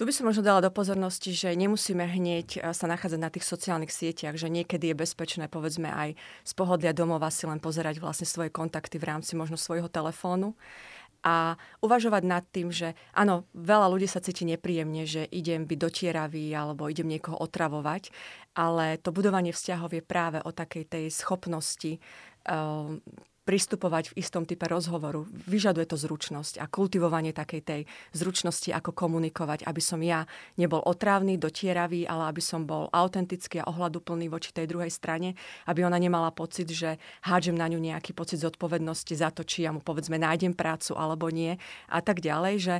Tu 0.00 0.08
by 0.08 0.16
som 0.16 0.32
možno 0.32 0.40
dala 0.40 0.64
do 0.64 0.72
pozornosti, 0.72 1.28
že 1.36 1.52
nemusíme 1.52 2.00
hneď 2.00 2.48
eh, 2.56 2.72
sa 2.72 2.88
nachádzať 2.88 3.20
na 3.20 3.28
tých 3.28 3.44
sociálnych 3.44 3.92
sieťach, 3.92 4.32
že 4.40 4.48
niekedy 4.48 4.88
je 4.88 4.96
bezpečné, 4.96 5.52
povedzme 5.52 5.92
aj 5.92 6.16
z 6.40 6.52
pohodlia 6.56 6.96
domova 6.96 7.28
si 7.28 7.44
len 7.44 7.60
pozerať 7.60 8.00
vlastne 8.00 8.24
svoje 8.24 8.48
kontakty 8.48 8.96
v 8.96 9.12
rámci 9.12 9.36
možno 9.36 9.60
svojho 9.60 9.92
telefónu 9.92 10.56
a 11.20 11.60
uvažovať 11.84 12.22
nad 12.24 12.48
tým, 12.48 12.72
že 12.72 12.96
áno, 13.12 13.44
veľa 13.52 13.92
ľudí 13.92 14.08
sa 14.08 14.24
cíti 14.24 14.48
nepríjemne, 14.48 15.04
že 15.04 15.28
idem 15.28 15.68
byť 15.68 15.76
dotieravý 15.76 16.48
alebo 16.56 16.88
idem 16.88 17.04
niekoho 17.04 17.36
otravovať, 17.36 18.08
ale 18.56 18.96
to 19.04 19.12
budovanie 19.12 19.52
vzťahov 19.52 19.92
je 19.92 20.00
práve 20.00 20.40
o 20.40 20.48
takej 20.48 20.88
tej 20.88 21.04
schopnosti 21.12 22.00
um, 22.48 23.04
pristupovať 23.50 24.14
v 24.14 24.22
istom 24.22 24.46
type 24.46 24.62
rozhovoru. 24.70 25.26
Vyžaduje 25.50 25.82
to 25.90 25.98
zručnosť 25.98 26.62
a 26.62 26.70
kultivovanie 26.70 27.34
takej 27.34 27.62
tej 27.66 27.80
zručnosti, 28.14 28.70
ako 28.70 28.94
komunikovať, 28.94 29.66
aby 29.66 29.82
som 29.82 29.98
ja 30.06 30.30
nebol 30.54 30.78
otrávny, 30.78 31.34
dotieravý, 31.34 32.06
ale 32.06 32.30
aby 32.30 32.38
som 32.38 32.62
bol 32.62 32.86
autentický 32.94 33.58
a 33.58 33.66
ohľaduplný 33.66 34.30
voči 34.30 34.54
tej 34.54 34.70
druhej 34.70 34.94
strane, 34.94 35.34
aby 35.66 35.82
ona 35.82 35.98
nemala 35.98 36.30
pocit, 36.30 36.70
že 36.70 37.02
hádžem 37.26 37.58
na 37.58 37.66
ňu 37.66 37.82
nejaký 37.82 38.14
pocit 38.14 38.38
zodpovednosti 38.38 39.18
za 39.18 39.34
to, 39.34 39.42
či 39.42 39.66
ja 39.66 39.74
mu 39.74 39.82
povedzme 39.82 40.14
nájdem 40.14 40.54
prácu 40.54 40.94
alebo 40.94 41.26
nie 41.34 41.58
a 41.90 41.98
tak 41.98 42.22
ďalej, 42.22 42.54
že 42.62 42.74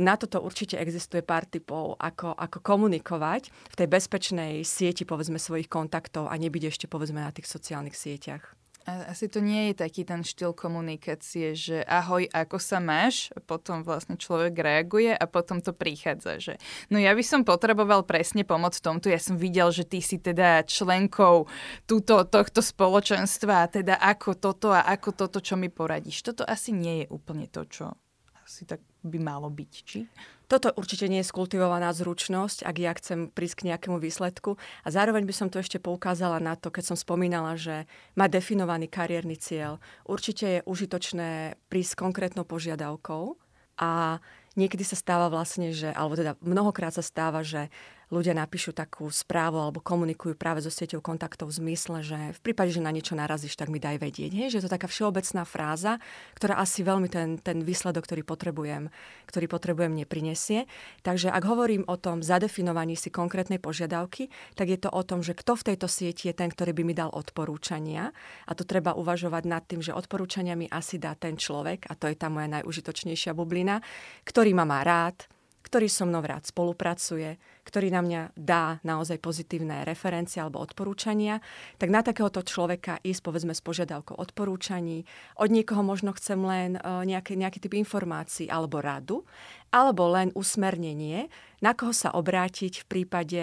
na 0.00 0.16
toto 0.16 0.40
určite 0.40 0.80
existuje 0.80 1.20
pár 1.20 1.44
typov, 1.44 2.00
ako, 2.00 2.32
ako 2.32 2.64
komunikovať 2.64 3.52
v 3.52 3.74
tej 3.76 3.88
bezpečnej 3.92 4.64
sieti 4.64 5.04
povedzme 5.04 5.36
svojich 5.36 5.68
kontaktov 5.68 6.32
a 6.32 6.34
nebyť 6.40 6.72
ešte 6.72 6.86
povedzme 6.88 7.20
na 7.20 7.28
tých 7.28 7.44
sociálnych 7.44 7.92
sieťach. 7.92 8.63
Asi 8.84 9.32
to 9.32 9.40
nie 9.40 9.72
je 9.72 9.80
taký 9.80 10.04
ten 10.04 10.20
štýl 10.20 10.52
komunikácie, 10.52 11.56
že 11.56 11.80
ahoj, 11.88 12.28
ako 12.28 12.60
sa 12.60 12.84
máš? 12.84 13.32
Potom 13.48 13.80
vlastne 13.80 14.20
človek 14.20 14.52
reaguje 14.60 15.08
a 15.16 15.24
potom 15.24 15.64
to 15.64 15.72
prichádza, 15.72 16.36
že 16.36 16.54
no 16.92 17.00
ja 17.00 17.16
by 17.16 17.24
som 17.24 17.48
potreboval 17.48 18.04
presne 18.04 18.44
pomoc 18.44 18.76
v 18.76 18.84
tomto. 18.84 19.08
Ja 19.08 19.16
som 19.16 19.40
videl, 19.40 19.72
že 19.72 19.88
ty 19.88 20.04
si 20.04 20.20
teda 20.20 20.68
členkou 20.68 21.48
túto, 21.88 22.28
tohto 22.28 22.60
spoločenstva 22.60 23.72
teda 23.72 23.96
ako 23.96 24.36
toto 24.36 24.68
a 24.68 24.84
ako 24.84 25.16
toto, 25.16 25.40
čo 25.40 25.56
mi 25.56 25.72
poradíš. 25.72 26.20
Toto 26.20 26.44
asi 26.44 26.76
nie 26.76 27.04
je 27.04 27.06
úplne 27.08 27.48
to, 27.48 27.64
čo 27.64 27.96
asi 28.44 28.68
tak 28.68 28.84
by 29.00 29.16
malo 29.16 29.48
byť, 29.48 29.72
či? 29.80 30.04
Toto 30.44 30.72
určite 30.76 31.08
nie 31.08 31.24
je 31.24 31.30
skultivovaná 31.30 31.88
zručnosť, 31.96 32.68
ak 32.68 32.76
ja 32.76 32.92
chcem 32.92 33.32
prísť 33.32 33.64
k 33.64 33.66
nejakému 33.72 33.96
výsledku. 33.96 34.60
A 34.84 34.88
zároveň 34.92 35.24
by 35.24 35.34
som 35.34 35.48
tu 35.48 35.56
ešte 35.56 35.80
poukázala 35.80 36.36
na 36.40 36.54
to, 36.54 36.68
keď 36.68 36.92
som 36.92 36.96
spomínala, 37.00 37.56
že 37.56 37.88
má 38.12 38.28
definovaný 38.28 38.92
kariérny 38.92 39.40
cieľ. 39.40 39.80
Určite 40.04 40.60
je 40.60 40.64
užitočné 40.68 41.56
prísť 41.72 41.90
s 41.96 42.00
konkrétnou 42.00 42.44
požiadavkou 42.44 43.40
a 43.80 44.20
niekedy 44.54 44.86
sa 44.86 44.94
stáva 44.94 45.26
vlastne, 45.32 45.74
že, 45.74 45.90
alebo 45.90 46.14
teda 46.14 46.38
mnohokrát 46.44 46.94
sa 46.94 47.02
stáva, 47.02 47.42
že 47.42 47.72
ľudia 48.14 48.38
napíšu 48.38 48.70
takú 48.70 49.10
správu 49.10 49.58
alebo 49.58 49.82
komunikujú 49.82 50.38
práve 50.38 50.62
so 50.62 50.70
sieťou 50.70 51.02
kontaktov 51.02 51.50
v 51.50 51.58
zmysle, 51.58 52.06
že 52.06 52.18
v 52.30 52.40
prípade, 52.40 52.70
že 52.70 52.78
na 52.78 52.94
niečo 52.94 53.18
narazíš, 53.18 53.58
tak 53.58 53.74
mi 53.74 53.82
daj 53.82 53.98
vedieť. 53.98 54.30
Hej? 54.30 54.48
Že 54.54 54.58
je 54.62 54.64
to 54.70 54.74
taká 54.78 54.86
všeobecná 54.86 55.42
fráza, 55.42 55.98
ktorá 56.38 56.62
asi 56.62 56.86
veľmi 56.86 57.10
ten, 57.10 57.42
ten 57.42 57.66
výsledok, 57.66 58.06
ktorý 58.06 58.22
potrebujem, 58.22 58.94
ktorý 59.26 59.46
potrebujem, 59.50 59.98
neprinesie. 59.98 60.70
Takže 61.02 61.34
ak 61.34 61.42
hovorím 61.42 61.82
o 61.90 61.98
tom 61.98 62.22
zadefinovaní 62.22 62.94
si 62.94 63.10
konkrétnej 63.10 63.58
požiadavky, 63.58 64.30
tak 64.54 64.70
je 64.70 64.78
to 64.78 64.94
o 64.94 65.02
tom, 65.02 65.26
že 65.26 65.34
kto 65.34 65.58
v 65.58 65.66
tejto 65.74 65.90
sieti 65.90 66.30
je 66.30 66.34
ten, 66.38 66.48
ktorý 66.48 66.70
by 66.70 66.82
mi 66.86 66.94
dal 66.94 67.10
odporúčania. 67.10 68.14
A 68.46 68.54
tu 68.54 68.62
treba 68.62 68.94
uvažovať 68.94 69.42
nad 69.50 69.66
tým, 69.66 69.82
že 69.82 69.90
odporúčania 69.90 70.54
mi 70.54 70.70
asi 70.70 71.02
dá 71.02 71.18
ten 71.18 71.34
človek, 71.34 71.90
a 71.90 71.98
to 71.98 72.06
je 72.06 72.14
tá 72.14 72.30
moja 72.30 72.46
najužitočnejšia 72.46 73.34
bublina, 73.34 73.82
ktorý 74.22 74.54
ma 74.54 74.62
má 74.62 74.86
rád, 74.86 75.33
ktorý 75.64 75.88
so 75.88 76.04
mnou 76.04 76.20
rád 76.20 76.44
spolupracuje, 76.44 77.40
ktorý 77.64 77.88
na 77.88 78.04
mňa 78.04 78.22
dá 78.36 78.84
naozaj 78.84 79.16
pozitívne 79.16 79.88
referencie 79.88 80.44
alebo 80.44 80.60
odporúčania, 80.60 81.40
tak 81.80 81.88
na 81.88 82.04
takéhoto 82.04 82.44
človeka 82.44 83.00
ísť 83.00 83.20
povedzme 83.24 83.56
s 83.56 83.64
požiadavkou 83.64 84.12
odporúčaní. 84.14 85.08
Od 85.40 85.48
niekoho 85.48 85.80
možno 85.80 86.12
chcem 86.12 86.38
len 86.44 86.76
uh, 86.76 87.00
nejaký, 87.08 87.40
nejaký 87.40 87.64
typ 87.64 87.72
informácií 87.72 88.52
alebo 88.52 88.84
radu, 88.84 89.24
alebo 89.72 90.12
len 90.12 90.28
usmernenie, 90.36 91.32
na 91.64 91.72
koho 91.72 91.96
sa 91.96 92.12
obrátiť 92.12 92.84
v 92.84 92.86
prípade, 92.86 93.42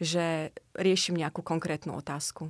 že 0.00 0.56
riešim 0.74 1.20
nejakú 1.20 1.44
konkrétnu 1.44 1.92
otázku. 1.92 2.48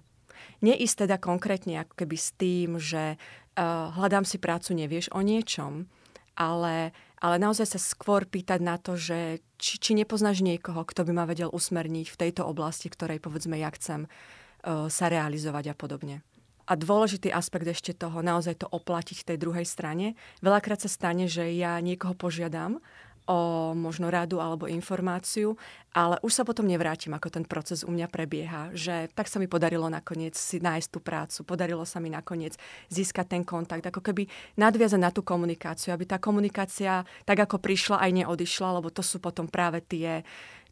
Neísť 0.63 1.05
teda 1.05 1.19
konkrétne 1.19 1.83
ako 1.83 1.95
keby 1.99 2.17
s 2.17 2.31
tým, 2.39 2.79
že 2.79 3.19
uh, 3.19 3.91
hľadám 3.99 4.23
si 4.23 4.39
prácu, 4.39 4.73
nevieš 4.73 5.11
o 5.11 5.21
niečom, 5.21 5.91
ale 6.35 6.93
ale 7.21 7.37
naozaj 7.37 7.77
sa 7.77 7.81
skôr 7.81 8.25
pýtať 8.25 8.65
na 8.65 8.81
to, 8.81 8.97
že 8.97 9.45
či, 9.61 9.77
či 9.77 9.93
nepoznáš 9.93 10.41
niekoho, 10.41 10.89
kto 10.89 11.05
by 11.05 11.13
ma 11.13 11.25
vedel 11.29 11.53
usmerniť 11.53 12.09
v 12.09 12.17
tejto 12.27 12.49
oblasti, 12.49 12.89
ktorej 12.89 13.21
povedzme 13.21 13.61
ja 13.61 13.69
chcem 13.77 14.09
uh, 14.09 14.89
sa 14.89 15.13
realizovať 15.13 15.71
a 15.71 15.75
podobne. 15.77 16.25
A 16.65 16.79
dôležitý 16.81 17.29
aspekt 17.29 17.69
ešte 17.69 17.93
toho, 17.93 18.25
naozaj 18.25 18.65
to 18.65 18.67
oplatiť 18.73 19.27
tej 19.27 19.37
druhej 19.37 19.69
strane. 19.69 20.17
Veľakrát 20.41 20.81
sa 20.81 20.89
stane, 20.89 21.29
že 21.29 21.51
ja 21.53 21.77
niekoho 21.83 22.17
požiadam 22.17 22.81
o 23.27 23.73
možno 23.77 24.09
radu 24.09 24.41
alebo 24.41 24.71
informáciu, 24.71 25.55
ale 25.91 26.17
už 26.23 26.33
sa 26.33 26.43
potom 26.47 26.65
nevrátim, 26.65 27.13
ako 27.13 27.29
ten 27.29 27.45
proces 27.45 27.83
u 27.83 27.91
mňa 27.91 28.07
prebieha, 28.07 28.71
že 28.73 29.11
tak 29.13 29.27
sa 29.27 29.43
mi 29.43 29.51
podarilo 29.51 29.91
nakoniec 29.91 30.39
si 30.39 30.63
nájsť 30.63 30.89
tú 30.89 30.99
prácu, 31.03 31.39
podarilo 31.43 31.83
sa 31.83 31.99
mi 31.99 32.09
nakoniec 32.09 32.55
získať 32.89 33.27
ten 33.39 33.43
kontakt, 33.43 33.85
ako 33.87 34.01
keby 34.01 34.31
nadviazať 34.57 35.01
na 35.01 35.11
tú 35.11 35.27
komunikáciu, 35.27 35.93
aby 35.93 36.07
tá 36.07 36.23
komunikácia 36.23 37.03
tak 37.27 37.39
ako 37.45 37.59
prišla 37.59 38.01
aj 38.03 38.11
neodišla, 38.25 38.79
lebo 38.81 38.89
to 38.89 39.03
sú 39.03 39.19
potom 39.19 39.51
práve 39.51 39.83
tie, 39.83 40.23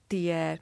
tie 0.07 0.57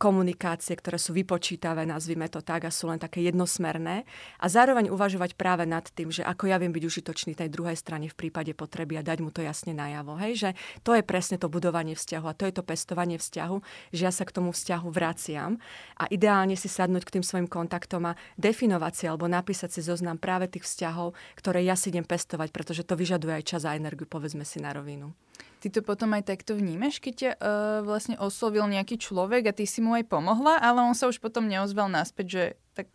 komunikácie, 0.00 0.72
ktoré 0.72 0.96
sú 0.96 1.12
vypočítavé, 1.12 1.84
nazvime 1.84 2.24
to 2.32 2.40
tak, 2.40 2.64
a 2.64 2.72
sú 2.72 2.88
len 2.88 2.96
také 2.96 3.20
jednosmerné. 3.20 4.08
A 4.40 4.46
zároveň 4.48 4.88
uvažovať 4.88 5.36
práve 5.36 5.68
nad 5.68 5.84
tým, 5.84 6.08
že 6.08 6.24
ako 6.24 6.48
ja 6.48 6.56
viem 6.56 6.72
byť 6.72 6.84
užitočný 6.88 7.36
tej 7.36 7.52
druhej 7.52 7.76
strane 7.76 8.08
v 8.08 8.16
prípade 8.16 8.56
potreby 8.56 8.96
a 8.96 9.04
dať 9.04 9.18
mu 9.20 9.28
to 9.28 9.44
jasne 9.44 9.76
najavo. 9.76 10.16
Hej, 10.16 10.32
že 10.40 10.50
to 10.80 10.96
je 10.96 11.04
presne 11.04 11.36
to 11.36 11.52
budovanie 11.52 11.92
vzťahu 11.92 12.26
a 12.28 12.36
to 12.36 12.48
je 12.48 12.54
to 12.56 12.64
pestovanie 12.64 13.20
vzťahu, 13.20 13.56
že 13.92 14.02
ja 14.08 14.12
sa 14.12 14.24
k 14.24 14.32
tomu 14.32 14.56
vzťahu 14.56 14.88
vraciam 14.88 15.60
a 16.00 16.08
ideálne 16.08 16.56
si 16.56 16.72
sadnúť 16.72 17.04
k 17.04 17.20
tým 17.20 17.24
svojim 17.24 17.48
kontaktom 17.48 18.08
a 18.08 18.16
definovať 18.40 18.92
si 18.96 19.04
alebo 19.04 19.28
napísať 19.28 19.76
si 19.76 19.80
zoznam 19.84 20.16
práve 20.16 20.48
tých 20.48 20.64
vzťahov, 20.64 21.12
ktoré 21.36 21.60
ja 21.60 21.76
si 21.76 21.92
idem 21.92 22.08
pestovať, 22.08 22.48
pretože 22.56 22.88
to 22.88 22.96
vyžaduje 22.96 23.36
aj 23.36 23.44
čas 23.44 23.62
a 23.68 23.76
energiu, 23.76 24.08
povedzme 24.08 24.48
si 24.48 24.64
na 24.64 24.72
rovinu. 24.72 25.12
Ty 25.62 25.70
to 25.70 25.80
potom 25.86 26.10
aj 26.18 26.26
takto 26.26 26.58
vnímaš, 26.58 26.98
keď 26.98 27.14
ťa 27.14 27.30
uh, 27.38 27.40
vlastne 27.86 28.18
oslovil 28.18 28.66
nejaký 28.66 28.98
človek 28.98 29.46
a 29.46 29.54
ty 29.54 29.62
si 29.62 29.78
mu 29.78 29.94
aj 29.94 30.10
pomohla, 30.10 30.58
ale 30.58 30.82
on 30.82 30.90
sa 30.90 31.06
už 31.06 31.22
potom 31.22 31.46
neozval 31.46 31.86
naspäť, 31.86 32.26
že 32.26 32.44
tak 32.74 32.90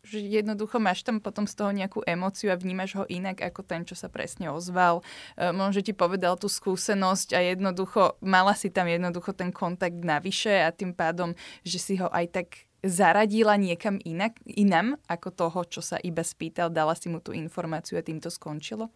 že 0.00 0.16
jednoducho 0.20 0.80
máš 0.80 1.04
tam 1.04 1.20
potom 1.20 1.44
z 1.44 1.54
toho 1.56 1.70
nejakú 1.76 2.00
emóciu 2.08 2.48
a 2.48 2.56
vnímaš 2.56 2.96
ho 2.96 3.04
inak 3.04 3.44
ako 3.44 3.60
ten, 3.60 3.84
čo 3.84 3.92
sa 3.92 4.08
presne 4.08 4.48
ozval. 4.48 5.04
E, 5.36 5.52
možno 5.52 5.84
ti 5.84 5.92
povedal 5.92 6.40
tú 6.40 6.48
skúsenosť 6.48 7.36
a 7.36 7.40
jednoducho 7.44 8.16
mala 8.24 8.56
si 8.56 8.72
tam 8.72 8.88
jednoducho 8.88 9.36
ten 9.36 9.52
kontakt 9.52 10.00
navyše 10.00 10.64
a 10.64 10.72
tým 10.72 10.96
pádom, 10.96 11.36
že 11.68 11.76
si 11.76 11.94
ho 12.00 12.08
aj 12.08 12.26
tak 12.32 12.48
zaradila 12.80 13.60
niekam 13.60 14.00
inak, 14.00 14.40
inam 14.48 14.96
ako 15.04 15.28
toho, 15.36 15.60
čo 15.68 15.84
sa 15.84 16.00
iba 16.00 16.24
spýtal, 16.24 16.72
dala 16.72 16.96
si 16.96 17.12
mu 17.12 17.20
tú 17.20 17.36
informáciu 17.36 18.00
a 18.00 18.04
tým 18.04 18.24
to 18.24 18.32
skončilo? 18.32 18.88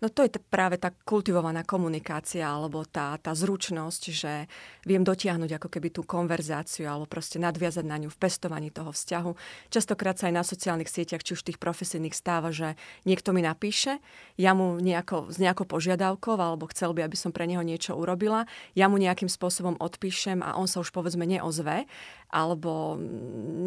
No 0.00 0.08
to 0.08 0.24
je 0.24 0.32
práve 0.48 0.80
tá 0.80 0.88
kultivovaná 1.04 1.60
komunikácia 1.60 2.48
alebo 2.48 2.88
tá, 2.88 3.20
tá 3.20 3.36
zručnosť, 3.36 4.02
že 4.08 4.48
viem 4.88 5.04
dotiahnuť 5.04 5.60
ako 5.60 5.68
keby 5.68 5.92
tú 5.92 6.08
konverzáciu 6.08 6.88
alebo 6.88 7.04
proste 7.04 7.36
nadviazať 7.36 7.84
na 7.84 8.00
ňu 8.00 8.08
v 8.08 8.16
pestovaní 8.16 8.72
toho 8.72 8.96
vzťahu. 8.96 9.30
Častokrát 9.68 10.16
sa 10.16 10.32
aj 10.32 10.34
na 10.40 10.44
sociálnych 10.44 10.88
sieťach, 10.88 11.20
či 11.20 11.36
už 11.36 11.44
tých 11.44 11.60
profesijných 11.60 12.16
stáva, 12.16 12.48
že 12.48 12.80
niekto 13.04 13.36
mi 13.36 13.44
napíše, 13.44 14.00
ja 14.40 14.56
mu 14.56 14.80
nejako, 14.80 15.28
s 15.28 15.36
nejakou 15.36 15.68
požiadavkou 15.68 16.32
alebo 16.32 16.64
chcel 16.72 16.96
by, 16.96 17.04
aby 17.04 17.16
som 17.20 17.28
pre 17.28 17.44
neho 17.44 17.60
niečo 17.60 17.92
urobila, 17.92 18.48
ja 18.72 18.88
mu 18.88 18.96
nejakým 18.96 19.28
spôsobom 19.28 19.76
odpíšem 19.76 20.40
a 20.40 20.56
on 20.56 20.64
sa 20.64 20.80
už 20.80 20.96
povedzme 20.96 21.28
neozve 21.28 21.84
alebo 22.32 22.96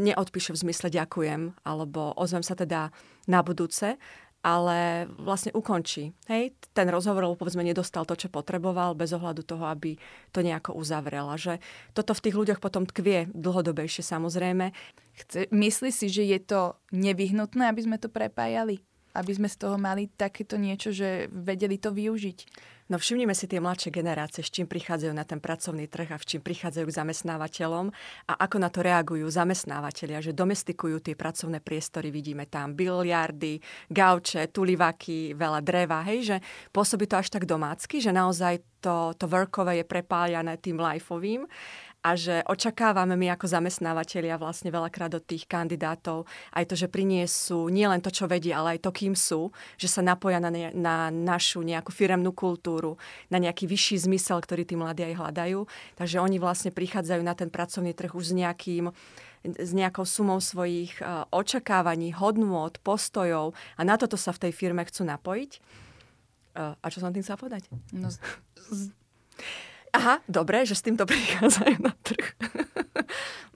neodpíše 0.02 0.56
v 0.56 0.62
zmysle 0.66 0.90
ďakujem, 0.90 1.62
alebo 1.62 2.16
ozvem 2.18 2.42
sa 2.42 2.58
teda 2.58 2.90
na 3.28 3.40
budúce 3.46 4.00
ale 4.44 5.08
vlastne 5.16 5.56
ukončí. 5.56 6.12
Hej, 6.28 6.52
ten 6.76 6.92
rozhovor, 6.92 7.32
povedzme 7.40 7.64
nedostal 7.64 8.04
to, 8.04 8.20
čo 8.20 8.28
potreboval, 8.28 8.92
bez 8.92 9.16
ohľadu 9.16 9.48
toho, 9.48 9.64
aby 9.72 9.96
to 10.36 10.44
nejako 10.44 10.76
uzavrel. 10.76 11.32
A 11.32 11.40
že 11.40 11.64
toto 11.96 12.12
v 12.12 12.24
tých 12.28 12.36
ľuďoch 12.36 12.60
potom 12.60 12.84
tkvie 12.84 13.32
dlhodobejšie 13.32 14.04
samozrejme. 14.04 14.76
Chce, 15.16 15.48
myslí 15.48 15.90
si, 15.96 16.12
že 16.12 16.28
je 16.28 16.40
to 16.44 16.76
nevyhnutné, 16.92 17.72
aby 17.72 17.82
sme 17.88 17.96
to 17.96 18.12
prepájali? 18.12 18.84
Aby 19.16 19.32
sme 19.32 19.48
z 19.48 19.56
toho 19.64 19.80
mali 19.80 20.12
takéto 20.12 20.60
niečo, 20.60 20.92
že 20.92 21.32
vedeli 21.32 21.80
to 21.80 21.96
využiť? 21.96 22.40
No 22.92 23.00
všimnime 23.00 23.32
si 23.32 23.48
tie 23.48 23.64
mladšie 23.64 23.96
generácie, 23.96 24.44
s 24.44 24.52
čím 24.52 24.68
prichádzajú 24.68 25.14
na 25.16 25.24
ten 25.24 25.40
pracovný 25.40 25.88
trh 25.88 26.12
a 26.12 26.18
v 26.20 26.28
čím 26.28 26.42
prichádzajú 26.44 26.86
k 26.92 26.98
zamestnávateľom 27.00 27.86
a 28.28 28.34
ako 28.44 28.58
na 28.60 28.68
to 28.68 28.84
reagujú 28.84 29.24
zamestnávateľia, 29.32 30.20
že 30.20 30.36
domestikujú 30.36 31.00
tie 31.00 31.16
pracovné 31.16 31.64
priestory, 31.64 32.12
vidíme 32.12 32.44
tam 32.52 32.76
biliardy, 32.76 33.64
gauče, 33.88 34.52
tulivaky, 34.52 35.32
veľa 35.32 35.64
dreva, 35.64 36.04
hej, 36.12 36.36
že 36.36 36.38
pôsobí 36.76 37.08
to 37.08 37.16
až 37.16 37.32
tak 37.32 37.48
domácky, 37.48 38.04
že 38.04 38.12
naozaj 38.12 38.60
to, 38.84 39.16
to 39.16 39.32
workové 39.32 39.80
je 39.80 39.86
prepáľané 39.88 40.60
tým 40.60 40.76
lifeovým 40.76 41.48
a 42.04 42.20
že 42.20 42.44
očakávame 42.44 43.16
my 43.16 43.32
ako 43.32 43.48
zamestnávateľia 43.48 44.36
vlastne 44.36 44.70
veľakrát 44.76 45.16
od 45.16 45.24
tých 45.24 45.48
kandidátov 45.48 46.28
aj 46.52 46.68
to, 46.68 46.76
že 46.76 46.92
priniesú 46.92 47.72
nielen 47.72 48.04
to, 48.04 48.12
čo 48.12 48.28
vedia, 48.28 48.60
ale 48.60 48.76
aj 48.78 48.84
to, 48.84 48.92
kým 48.92 49.16
sú, 49.16 49.56
že 49.80 49.88
sa 49.88 50.04
napoja 50.04 50.44
na, 50.44 50.52
ne, 50.52 50.76
na 50.76 51.08
našu 51.08 51.64
nejakú 51.64 51.96
firemnú 51.96 52.36
kultúru, 52.36 53.00
na 53.32 53.40
nejaký 53.40 53.72
vyšší 53.72 54.04
zmysel, 54.04 54.44
ktorý 54.44 54.68
tí 54.68 54.76
mladí 54.76 55.08
aj 55.08 55.16
hľadajú. 55.16 55.64
Takže 55.96 56.20
oni 56.20 56.38
vlastne 56.44 56.76
prichádzajú 56.76 57.22
na 57.24 57.34
ten 57.40 57.48
pracovný 57.48 57.96
trh 57.96 58.12
už 58.12 58.30
s 58.30 58.34
nejakým 58.36 58.92
s 59.44 59.76
nejakou 59.76 60.08
sumou 60.08 60.40
svojich 60.40 61.04
uh, 61.04 61.28
očakávaní, 61.28 62.16
hodnôt, 62.16 62.72
postojov 62.80 63.52
a 63.76 63.82
na 63.84 64.00
toto 64.00 64.16
sa 64.16 64.32
v 64.32 64.48
tej 64.48 64.52
firme 64.56 64.88
chcú 64.88 65.04
napojiť. 65.04 65.52
Uh, 66.56 66.80
a 66.80 66.86
čo 66.88 67.04
som 67.04 67.12
tým 67.12 67.28
chcela 67.28 67.36
povedať? 67.36 67.68
No, 67.92 68.08
z... 68.08 68.96
Aha, 69.94 70.26
dobre, 70.26 70.66
že 70.66 70.74
s 70.74 70.82
týmto 70.82 71.06
prichádzajú 71.10 71.76
na 71.80 71.94
trh. 72.02 72.26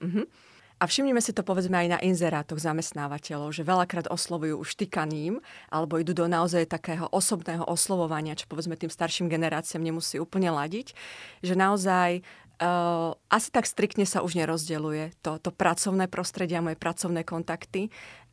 uh-huh. 0.02 0.26
A 0.78 0.86
všimnime 0.86 1.18
si 1.18 1.34
to 1.34 1.42
povedzme 1.42 1.74
aj 1.74 1.88
na 1.90 1.98
inzerátoch 1.98 2.62
zamestnávateľov, 2.62 3.50
že 3.50 3.66
veľakrát 3.66 4.06
oslovujú 4.14 4.62
už 4.62 4.78
tykaným, 4.78 5.42
alebo 5.74 5.98
idú 5.98 6.14
do 6.14 6.30
naozaj 6.30 6.70
takého 6.70 7.10
osobného 7.10 7.66
oslovovania, 7.66 8.38
čo 8.38 8.46
povedzme 8.46 8.78
tým 8.78 8.86
starším 8.86 9.26
generáciám 9.26 9.82
nemusí 9.82 10.22
úplne 10.22 10.54
ladiť, 10.54 10.94
že 11.42 11.58
naozaj 11.58 12.22
Uh, 12.58 13.14
asi 13.30 13.54
tak 13.54 13.70
striktne 13.70 14.02
sa 14.02 14.18
už 14.18 14.34
nerozdeluje 14.34 15.14
to, 15.22 15.38
to 15.38 15.54
pracovné 15.54 16.10
prostredie 16.10 16.58
a 16.58 16.66
moje 16.66 16.74
pracovné 16.74 17.22
kontakty 17.22 17.86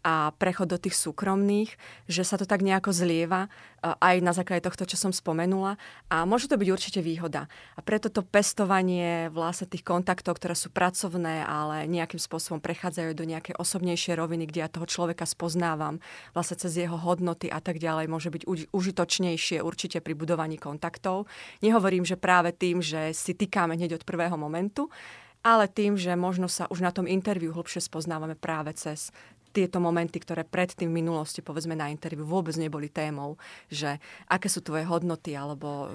a 0.06 0.30
prechod 0.38 0.70
do 0.70 0.78
tých 0.78 0.94
súkromných, 0.94 1.74
že 2.06 2.22
sa 2.22 2.38
to 2.38 2.46
tak 2.46 2.62
nejako 2.62 2.94
zlieva 2.94 3.50
aj 3.82 4.22
na 4.22 4.38
základe 4.38 4.62
tohto, 4.62 4.86
čo 4.86 4.98
som 5.02 5.10
spomenula. 5.10 5.82
A 6.14 6.30
môže 6.30 6.46
to 6.46 6.62
byť 6.62 6.70
určite 6.70 7.02
výhoda. 7.02 7.50
A 7.74 7.82
preto 7.82 8.14
to 8.14 8.22
pestovanie 8.22 9.34
vlastne 9.34 9.66
tých 9.66 9.82
kontaktov, 9.82 10.38
ktoré 10.38 10.54
sú 10.54 10.70
pracovné, 10.70 11.42
ale 11.42 11.90
nejakým 11.90 12.22
spôsobom 12.22 12.62
prechádzajú 12.62 13.18
do 13.18 13.26
nejakej 13.26 13.58
osobnejšej 13.58 14.14
roviny, 14.14 14.46
kde 14.46 14.62
ja 14.62 14.70
toho 14.70 14.86
človeka 14.86 15.26
spoznávam 15.26 15.98
vlastne 16.38 16.62
cez 16.62 16.78
jeho 16.78 16.98
hodnoty 17.02 17.50
a 17.50 17.58
tak 17.58 17.82
ďalej, 17.82 18.06
môže 18.06 18.30
byť 18.30 18.46
užitočnejšie 18.70 19.66
určite 19.66 20.06
pri 20.06 20.14
budovaní 20.14 20.62
kontaktov. 20.62 21.26
Nehovorím, 21.66 22.06
že 22.06 22.18
práve 22.18 22.54
tým, 22.54 22.82
že 22.82 23.10
si 23.18 23.34
týkame 23.34 23.74
hneď 23.74 24.02
od 24.02 24.04
prvého 24.06 24.38
momentu, 24.38 24.90
ale 25.46 25.70
tým, 25.70 25.94
že 25.94 26.10
možno 26.18 26.50
sa 26.50 26.66
už 26.74 26.82
na 26.82 26.90
tom 26.90 27.06
interviu 27.06 27.54
hlbšie 27.54 27.78
spoznávame 27.78 28.34
práve 28.34 28.74
cez 28.74 29.14
tieto 29.56 29.80
momenty, 29.80 30.20
ktoré 30.20 30.44
predtým 30.44 30.92
v 30.92 31.00
minulosti, 31.00 31.40
povedzme 31.40 31.80
na 31.80 31.88
interviu, 31.88 32.28
vôbec 32.28 32.60
neboli 32.60 32.92
témou, 32.92 33.40
že 33.72 34.04
aké 34.28 34.52
sú 34.52 34.60
tvoje 34.60 34.84
hodnoty 34.84 35.32
alebo 35.32 35.88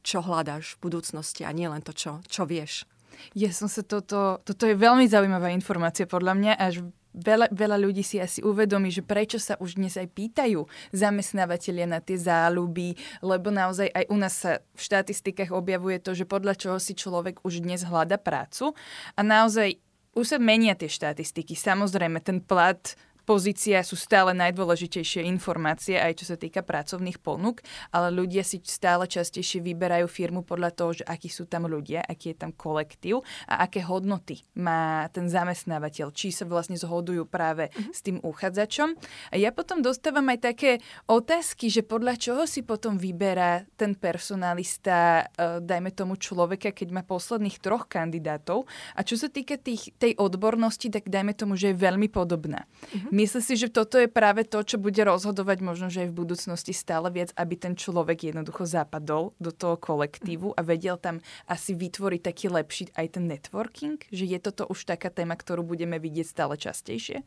čo 0.00 0.24
hľadáš 0.24 0.80
v 0.80 0.88
budúcnosti 0.88 1.44
a 1.44 1.52
nie 1.52 1.68
len 1.68 1.84
to, 1.84 1.92
čo, 1.92 2.24
čo 2.24 2.48
vieš. 2.48 2.88
Ja 3.36 3.52
som 3.52 3.68
sa 3.68 3.84
toto, 3.84 4.40
toto 4.42 4.64
je 4.64 4.74
veľmi 4.74 5.04
zaujímavá 5.06 5.52
informácia 5.52 6.08
podľa 6.08 6.34
mňa, 6.34 6.52
až 6.58 6.82
veľa, 7.14 7.46
veľa 7.54 7.78
ľudí 7.78 8.02
si 8.02 8.18
asi 8.18 8.42
uvedomí, 8.42 8.90
že 8.90 9.06
prečo 9.06 9.38
sa 9.38 9.54
už 9.62 9.78
dnes 9.78 9.94
aj 9.94 10.10
pýtajú 10.10 10.66
zamestnávateľia 10.90 11.86
na 11.86 12.02
tie 12.02 12.18
záľuby, 12.18 12.98
lebo 13.22 13.54
naozaj 13.54 13.88
aj 13.94 14.04
u 14.10 14.16
nás 14.18 14.34
sa 14.34 14.58
v 14.74 14.80
štatistikách 14.82 15.54
objavuje 15.54 16.02
to, 16.02 16.12
že 16.12 16.26
podľa 16.26 16.58
čoho 16.58 16.78
si 16.82 16.98
človek 16.98 17.40
už 17.46 17.62
dnes 17.62 17.86
hľada 17.86 18.18
prácu 18.18 18.74
a 19.14 19.20
naozaj 19.22 19.78
už 20.14 20.26
sa 20.34 20.38
menia 20.38 20.78
tie 20.78 20.90
štatistiky. 20.90 21.58
Samozrejme, 21.58 22.22
ten 22.22 22.38
plat 22.42 22.94
pozícia 23.24 23.80
sú 23.80 23.96
stále 23.96 24.36
najdôležitejšie 24.36 25.24
informácie, 25.26 25.96
aj 25.96 26.22
čo 26.22 26.24
sa 26.30 26.36
týka 26.36 26.60
pracovných 26.60 27.18
ponúk, 27.18 27.64
ale 27.90 28.12
ľudia 28.12 28.44
si 28.44 28.60
stále 28.62 29.08
častejšie 29.08 29.64
vyberajú 29.64 30.06
firmu 30.06 30.44
podľa 30.44 30.70
toho, 30.76 30.90
že 31.00 31.04
akí 31.08 31.32
sú 31.32 31.48
tam 31.48 31.64
ľudia, 31.64 32.04
aký 32.04 32.36
je 32.36 32.38
tam 32.38 32.52
kolektív 32.52 33.24
a 33.48 33.64
aké 33.64 33.80
hodnoty 33.80 34.44
má 34.60 35.08
ten 35.10 35.26
zamestnávateľ, 35.26 36.12
či 36.12 36.30
sa 36.30 36.44
vlastne 36.44 36.76
zhodujú 36.76 37.24
práve 37.24 37.72
mm-hmm. 37.72 37.92
s 37.96 38.00
tým 38.04 38.18
uchádzačom. 38.20 38.94
A 39.32 39.34
ja 39.40 39.50
potom 39.50 39.80
dostávam 39.80 40.28
aj 40.28 40.38
také 40.44 40.70
otázky, 41.08 41.72
že 41.72 41.80
podľa 41.80 42.20
čoho 42.20 42.42
si 42.44 42.60
potom 42.60 43.00
vyberá 43.00 43.64
ten 43.80 43.96
personalista, 43.96 45.26
e, 45.32 45.64
dajme 45.64 45.90
tomu 45.96 46.20
človeka, 46.20 46.70
keď 46.76 46.88
má 46.92 47.02
posledných 47.02 47.58
troch 47.58 47.88
kandidátov. 47.88 48.68
A 48.92 49.00
čo 49.00 49.16
sa 49.16 49.32
týka 49.32 49.56
tých, 49.56 49.96
tej 49.96 50.12
odbornosti, 50.20 50.92
tak 50.92 51.08
dajme 51.08 51.32
tomu, 51.32 51.56
že 51.56 51.72
je 51.72 51.80
veľmi 51.80 52.12
podobná. 52.12 52.66
Mm-hmm. 52.66 53.13
Myslím 53.14 53.46
si, 53.46 53.54
že 53.54 53.70
toto 53.70 53.94
je 53.94 54.10
práve 54.10 54.42
to, 54.42 54.58
čo 54.66 54.74
bude 54.74 54.98
rozhodovať 54.98 55.62
možno, 55.62 55.86
že 55.86 56.02
aj 56.02 56.10
v 56.10 56.18
budúcnosti 56.18 56.74
stále 56.74 57.14
viac, 57.14 57.30
aby 57.38 57.54
ten 57.54 57.78
človek 57.78 58.34
jednoducho 58.34 58.66
zapadol 58.66 59.38
do 59.38 59.54
toho 59.54 59.78
kolektívu 59.78 60.50
a 60.58 60.60
vedel 60.66 60.98
tam 60.98 61.22
asi 61.46 61.78
vytvoriť 61.78 62.20
taký 62.26 62.50
lepší 62.50 62.90
aj 62.98 63.14
ten 63.14 63.30
networking, 63.30 64.02
že 64.10 64.26
je 64.26 64.38
toto 64.42 64.66
už 64.66 64.90
taká 64.90 65.14
téma, 65.14 65.38
ktorú 65.38 65.62
budeme 65.62 66.02
vidieť 66.02 66.26
stále 66.26 66.58
častejšie? 66.58 67.22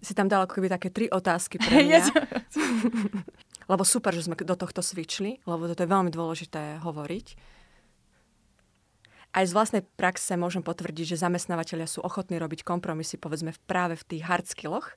Si 0.00 0.16
tam 0.16 0.32
dala 0.32 0.48
ako 0.48 0.56
keby 0.56 0.72
také 0.72 0.88
tri 0.88 1.12
otázky 1.12 1.60
pre 1.60 1.76
mňa. 1.92 2.00
lebo 3.72 3.84
super, 3.84 4.16
že 4.16 4.24
sme 4.24 4.40
do 4.40 4.56
tohto 4.56 4.80
svičli, 4.80 5.44
lebo 5.44 5.68
toto 5.68 5.84
je 5.84 5.92
veľmi 5.92 6.08
dôležité 6.08 6.80
hovoriť 6.80 7.60
aj 9.32 9.44
z 9.48 9.56
vlastnej 9.56 9.82
praxe 9.96 10.36
môžem 10.36 10.60
potvrdiť, 10.60 11.16
že 11.16 11.22
zamestnávateľia 11.24 11.88
sú 11.88 12.04
ochotní 12.04 12.36
robiť 12.36 12.64
kompromisy, 12.64 13.16
povedzme 13.16 13.56
práve 13.64 13.96
v 13.96 14.04
tých 14.04 14.22
hard 14.28 14.46
skilloch, 14.48 14.92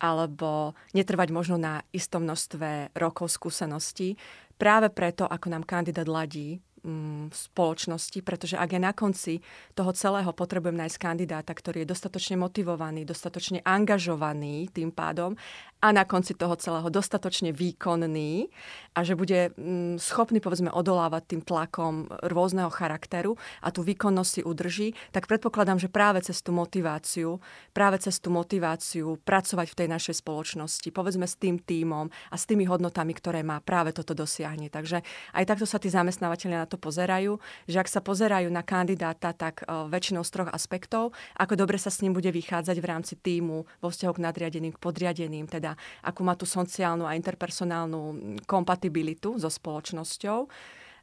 alebo 0.00 0.74
netrvať 0.96 1.28
možno 1.30 1.56
na 1.60 1.84
istom 1.94 2.26
množstve 2.26 2.96
rokov 2.98 3.30
skúseností, 3.30 4.18
práve 4.58 4.90
preto, 4.90 5.28
ako 5.28 5.46
nám 5.52 5.64
kandidát 5.68 6.08
ladí 6.08 6.58
Mm, 6.80 7.28
v 7.28 7.36
spoločnosti, 7.36 8.24
pretože 8.24 8.56
ak 8.56 8.72
je 8.72 8.80
na 8.80 8.96
konci 8.96 9.44
toho 9.76 9.92
celého 9.92 10.32
potrebujem 10.32 10.80
nájsť 10.80 10.96
kandidáta, 10.96 11.52
ktorý 11.52 11.84
je 11.84 11.92
dostatočne 11.92 12.40
motivovaný, 12.40 13.04
dostatočne 13.04 13.60
angažovaný 13.68 14.72
tým 14.72 14.88
pádom 14.88 15.36
a 15.80 15.96
na 15.96 16.04
konci 16.04 16.36
toho 16.36 16.56
celého 16.60 16.92
dostatočne 16.92 17.56
výkonný 17.56 18.52
a 18.92 19.00
že 19.00 19.16
bude 19.16 19.56
mm, 19.56 19.96
schopný 19.96 20.38
povedzme 20.44 20.68
odolávať 20.68 21.22
tým 21.36 21.42
tlakom 21.42 22.04
rôzneho 22.20 22.68
charakteru 22.68 23.40
a 23.64 23.72
tú 23.72 23.80
výkonnosť 23.80 24.30
si 24.30 24.40
udrží, 24.44 24.88
tak 25.08 25.24
predpokladám, 25.24 25.80
že 25.80 25.88
práve 25.88 26.20
cez 26.20 26.44
tú 26.44 26.52
motiváciu, 26.52 27.40
práve 27.72 27.96
cez 27.96 28.20
tú 28.20 28.28
motiváciu 28.28 29.16
pracovať 29.24 29.66
v 29.72 29.78
tej 29.80 29.88
našej 29.88 30.14
spoločnosti, 30.20 30.88
povedzme 30.92 31.24
s 31.24 31.40
tým 31.40 31.56
tímom 31.56 32.12
a 32.12 32.36
s 32.36 32.44
tými 32.44 32.68
hodnotami, 32.68 33.16
ktoré 33.16 33.40
má, 33.40 33.64
práve 33.64 33.96
toto 33.96 34.12
dosiahne. 34.12 34.68
Takže 34.68 35.00
aj 35.32 35.44
takto 35.48 35.64
sa 35.64 35.80
tí 35.80 35.88
zamestnávateľia 35.88 36.66
na 36.66 36.68
to 36.68 36.76
pozerajú, 36.76 37.40
že 37.64 37.80
ak 37.80 37.88
sa 37.88 38.04
pozerajú 38.04 38.52
na 38.52 38.60
kandidáta, 38.60 39.32
tak 39.32 39.64
uh, 39.64 39.88
väčšinou 39.88 40.26
z 40.26 40.30
troch 40.34 40.50
aspektov, 40.52 41.16
ako 41.40 41.56
dobre 41.56 41.80
sa 41.80 41.88
s 41.88 42.04
ním 42.04 42.12
bude 42.12 42.28
vychádzať 42.28 42.76
v 42.76 42.88
rámci 42.90 43.14
týmu 43.16 43.64
vo 43.80 43.88
vzťahu 43.88 44.12
k 44.18 44.24
nadriadeným, 44.28 44.72
k 44.76 44.82
podriadeným, 44.82 45.46
teda 45.48 45.69
akú 46.04 46.22
má 46.22 46.38
tú 46.38 46.46
sociálnu 46.48 47.04
a 47.04 47.16
interpersonálnu 47.18 48.38
kompatibilitu 48.46 49.36
so 49.36 49.50
spoločnosťou 49.50 50.48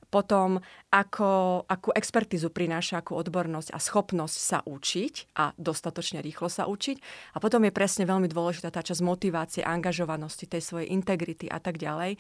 potom 0.08 0.64
ako, 0.88 1.64
akú 1.68 1.92
expertizu 1.92 2.48
prináša, 2.48 3.04
akú 3.04 3.20
odbornosť 3.20 3.76
a 3.76 3.80
schopnosť 3.80 4.38
sa 4.40 4.60
učiť 4.64 5.36
a 5.36 5.52
dostatočne 5.60 6.24
rýchlo 6.24 6.48
sa 6.48 6.64
učiť. 6.66 6.98
A 7.36 7.38
potom 7.44 7.68
je 7.68 7.76
presne 7.76 8.08
veľmi 8.08 8.32
dôležitá 8.32 8.72
tá 8.72 8.80
časť 8.80 9.04
motivácie, 9.04 9.62
angažovanosti, 9.68 10.48
tej 10.48 10.64
svojej 10.64 10.88
integrity 10.96 11.52
a 11.52 11.60
tak 11.60 11.76
ďalej. 11.76 12.16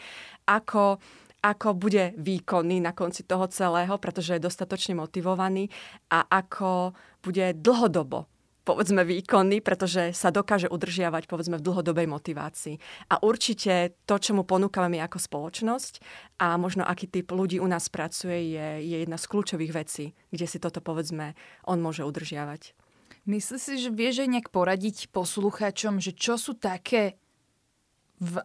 Ako 0.48 1.00
ako 1.38 1.78
bude 1.78 2.18
výkonný 2.18 2.82
na 2.82 2.98
konci 2.98 3.22
toho 3.22 3.46
celého, 3.46 3.94
pretože 4.02 4.36
je 4.36 4.42
dostatočne 4.42 4.98
motivovaný 4.98 5.70
a 6.10 6.26
ako 6.26 6.98
bude 7.22 7.54
dlhodobo 7.62 8.26
povedzme 8.67 9.08
výkonný, 9.08 9.63
pretože 9.63 10.12
sa 10.12 10.27
dokáže 10.27 10.67
udržiavať 10.67 11.32
povedzme 11.32 11.56
v 11.56 11.63
dlhodobej 11.63 12.12
motivácii. 12.12 12.75
A 13.08 13.23
určite 13.23 13.95
to, 14.03 14.19
čo 14.19 14.36
mu 14.36 14.43
ponúkame 14.43 14.91
my 14.91 15.08
ako 15.08 15.23
spoločnosť 15.23 16.03
a 16.43 16.60
možno 16.60 16.84
aký 16.84 17.08
typ 17.08 17.32
ľudí 17.32 17.63
u 17.63 17.67
nás 17.71 17.88
pracuje, 17.88 18.51
je, 18.51 18.67
je 18.84 18.97
jedna 19.08 19.15
z 19.15 19.25
kľúčových 19.32 19.71
vecí, 19.71 20.06
kde 20.36 20.45
si 20.51 20.60
toto 20.60 20.84
povedzme 20.84 21.39
on 21.63 21.80
môže 21.80 22.03
udržiavať. 22.03 22.75
Myslíš 23.23 23.60
si, 23.60 23.73
že 23.80 23.91
vieš 23.91 24.23
aj 24.23 24.30
nejak 24.36 24.49
poradiť 24.51 25.12
poslucháčom, 25.15 26.03
že 26.03 26.12
čo 26.12 26.36
sú 26.36 26.56
také 26.56 27.15
v 28.19 28.43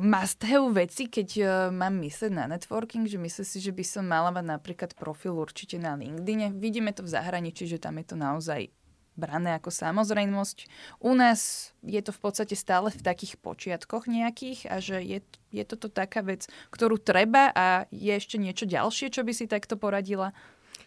must 0.00 0.40
have 0.48 0.72
veci, 0.72 1.06
keď 1.06 1.28
uh, 1.38 1.48
mám 1.68 2.00
mysleť 2.00 2.32
na 2.32 2.48
networking, 2.48 3.04
že 3.04 3.20
myslím 3.20 3.46
si, 3.46 3.58
že 3.60 3.72
by 3.72 3.84
som 3.84 4.04
mala 4.08 4.32
mať 4.32 4.46
napríklad 4.48 4.90
profil 4.96 5.36
určite 5.36 5.76
na 5.76 5.92
LinkedIn. 5.92 6.56
Vidíme 6.56 6.90
to 6.96 7.04
v 7.04 7.12
zahraničí, 7.12 7.68
že 7.68 7.76
tam 7.76 8.00
je 8.00 8.06
to 8.08 8.16
naozaj 8.16 8.72
brané 9.14 9.56
ako 9.58 9.70
samozrejmosť. 9.70 10.66
U 11.02 11.14
nás 11.14 11.70
je 11.86 12.00
to 12.02 12.10
v 12.10 12.20
podstate 12.20 12.54
stále 12.58 12.90
v 12.90 13.00
takých 13.02 13.38
počiatkoch 13.38 14.10
nejakých 14.10 14.70
a 14.70 14.82
že 14.82 14.98
je, 15.02 15.18
je 15.54 15.64
toto 15.66 15.86
taká 15.86 16.22
vec, 16.22 16.50
ktorú 16.74 16.98
treba 16.98 17.50
a 17.54 17.86
je 17.94 18.12
ešte 18.14 18.36
niečo 18.38 18.66
ďalšie, 18.66 19.14
čo 19.14 19.22
by 19.22 19.32
si 19.32 19.46
takto 19.46 19.78
poradila? 19.78 20.34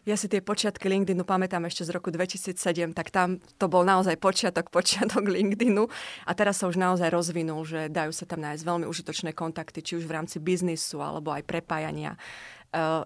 Ja 0.07 0.15
si 0.15 0.31
tie 0.31 0.39
počiatky 0.39 0.87
LinkedInu 0.87 1.27
pamätám 1.27 1.67
ešte 1.67 1.83
z 1.83 1.91
roku 1.91 2.15
2007, 2.15 2.95
tak 2.95 3.11
tam 3.11 3.43
to 3.59 3.67
bol 3.67 3.83
naozaj 3.83 4.15
počiatok, 4.15 4.71
počiatok 4.71 5.27
LinkedInu 5.27 5.83
a 6.23 6.31
teraz 6.31 6.63
sa 6.63 6.71
už 6.71 6.79
naozaj 6.79 7.11
rozvinul, 7.11 7.67
že 7.67 7.91
dajú 7.91 8.15
sa 8.15 8.23
tam 8.23 8.39
nájsť 8.39 8.63
veľmi 8.63 8.85
užitočné 8.87 9.35
kontakty, 9.35 9.83
či 9.83 9.99
už 9.99 10.07
v 10.07 10.15
rámci 10.15 10.39
biznisu 10.39 11.03
alebo 11.03 11.35
aj 11.35 11.43
prepájania 11.43 12.15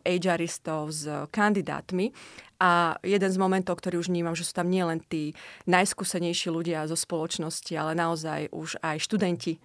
HRistov 0.06 0.92
s 0.92 1.08
kandidátmi. 1.30 2.14
A 2.62 2.94
jeden 3.02 3.32
z 3.34 3.42
momentov, 3.42 3.82
ktorý 3.82 3.98
už 3.98 4.14
vnímam, 4.14 4.38
že 4.38 4.46
sú 4.46 4.54
tam 4.54 4.70
nielen 4.70 5.02
tí 5.02 5.34
najskúsenejší 5.66 6.54
ľudia 6.54 6.86
zo 6.86 6.94
spoločnosti, 6.94 7.74
ale 7.74 7.98
naozaj 7.98 8.54
už 8.54 8.78
aj 8.86 9.02
študenti, 9.02 9.58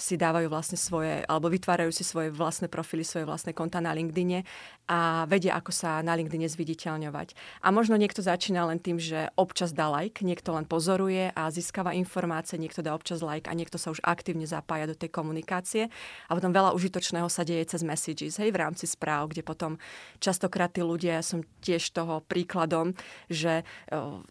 si 0.00 0.16
dávajú 0.16 0.48
vlastne 0.48 0.80
svoje, 0.80 1.20
alebo 1.28 1.52
vytvárajú 1.52 1.92
si 1.92 2.00
svoje 2.00 2.32
vlastné 2.32 2.72
profily, 2.72 3.04
svoje 3.04 3.28
vlastné 3.28 3.52
konta 3.52 3.84
na 3.84 3.92
LinkedIne 3.92 4.48
a 4.88 5.28
vedia, 5.28 5.52
ako 5.60 5.70
sa 5.70 6.00
na 6.00 6.16
LinkedIne 6.16 6.48
zviditeľňovať. 6.48 7.36
A 7.60 7.68
možno 7.68 8.00
niekto 8.00 8.24
začína 8.24 8.64
len 8.64 8.80
tým, 8.80 8.96
že 8.96 9.28
občas 9.36 9.76
dá 9.76 9.92
like, 9.92 10.24
niekto 10.24 10.56
len 10.56 10.64
pozoruje 10.64 11.28
a 11.36 11.52
získava 11.52 11.92
informácie, 11.92 12.56
niekto 12.56 12.80
dá 12.80 12.96
občas 12.96 13.20
like 13.20 13.46
a 13.46 13.54
niekto 13.54 13.76
sa 13.76 13.92
už 13.92 14.00
aktívne 14.00 14.48
zapája 14.48 14.88
do 14.88 14.96
tej 14.96 15.12
komunikácie. 15.12 15.92
A 16.26 16.34
potom 16.34 16.50
veľa 16.50 16.72
užitočného 16.72 17.28
sa 17.28 17.44
deje 17.44 17.76
cez 17.76 17.84
messages, 17.84 18.40
hej, 18.40 18.48
v 18.48 18.60
rámci 18.64 18.88
správ, 18.88 19.30
kde 19.30 19.44
potom 19.44 19.76
častokrát 20.16 20.72
tí 20.72 20.80
ľudia, 20.80 21.20
ja 21.20 21.24
som 21.26 21.44
tiež 21.60 21.92
toho 21.92 22.24
príkladom, 22.24 22.96
že 23.28 23.68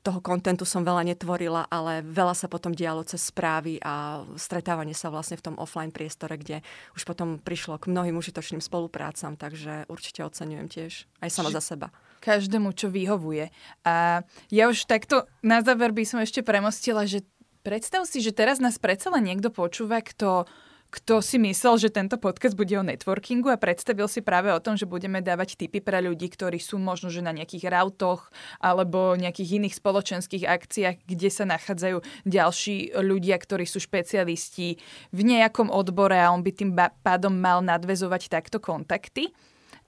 toho 0.02 0.20
kontentu 0.20 0.66
som 0.66 0.82
veľa 0.82 1.06
netvorila, 1.06 1.70
ale 1.70 2.02
veľa 2.02 2.34
sa 2.34 2.50
potom 2.50 2.74
dialo 2.74 3.06
cez 3.06 3.30
správy 3.30 3.78
a 3.86 4.26
stretávanie 4.34 4.98
sa 4.98 5.12
vlastne 5.14 5.38
v 5.38 5.46
tom 5.46 5.56
offline 5.60 5.92
priestore, 5.92 6.40
kde 6.40 6.64
už 6.96 7.04
potom 7.04 7.38
prišlo 7.38 7.78
k 7.78 7.92
mnohým 7.92 8.16
užitočným 8.16 8.64
spoluprácam, 8.64 9.36
takže 9.36 9.86
určite 9.92 10.24
oceňujem 10.24 10.68
tiež 10.72 10.92
aj 11.20 11.30
sama 11.30 11.52
za 11.52 11.60
seba. 11.60 11.92
Každému, 12.24 12.72
čo 12.76 12.88
vyhovuje. 12.88 13.52
A 13.84 14.24
ja 14.52 14.64
už 14.72 14.88
takto 14.88 15.28
na 15.44 15.60
záver 15.64 15.92
by 15.92 16.04
som 16.04 16.20
ešte 16.20 16.44
premostila, 16.44 17.04
že 17.04 17.24
predstav 17.64 18.08
si, 18.08 18.24
že 18.24 18.32
teraz 18.32 18.64
nás 18.64 18.80
predsa 18.80 19.12
len 19.12 19.28
niekto 19.28 19.52
počúva, 19.52 20.00
kto 20.00 20.48
kto 20.90 21.22
si 21.22 21.38
myslel, 21.38 21.78
že 21.78 21.94
tento 21.94 22.18
podcast 22.18 22.58
bude 22.58 22.74
o 22.74 22.82
networkingu 22.82 23.54
a 23.54 23.62
predstavil 23.62 24.10
si 24.10 24.26
práve 24.26 24.50
o 24.50 24.58
tom, 24.58 24.74
že 24.74 24.90
budeme 24.90 25.22
dávať 25.22 25.54
tipy 25.54 25.86
pre 25.86 26.02
ľudí, 26.02 26.26
ktorí 26.34 26.58
sú 26.58 26.82
možno 26.82 27.14
že 27.14 27.22
na 27.22 27.30
nejakých 27.30 27.70
rautoch 27.70 28.34
alebo 28.58 29.14
nejakých 29.14 29.62
iných 29.62 29.78
spoločenských 29.78 30.50
akciách, 30.50 31.06
kde 31.06 31.30
sa 31.30 31.46
nachádzajú 31.46 32.02
ďalší 32.26 32.98
ľudia, 32.98 33.38
ktorí 33.38 33.70
sú 33.70 33.78
špecialisti 33.78 34.82
v 35.14 35.20
nejakom 35.22 35.70
odbore 35.70 36.18
a 36.18 36.34
on 36.34 36.42
by 36.42 36.52
tým 36.58 36.74
pádom 37.06 37.38
mal 37.38 37.62
nadvezovať 37.62 38.34
takto 38.34 38.58
kontakty. 38.58 39.30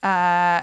A 0.05 0.13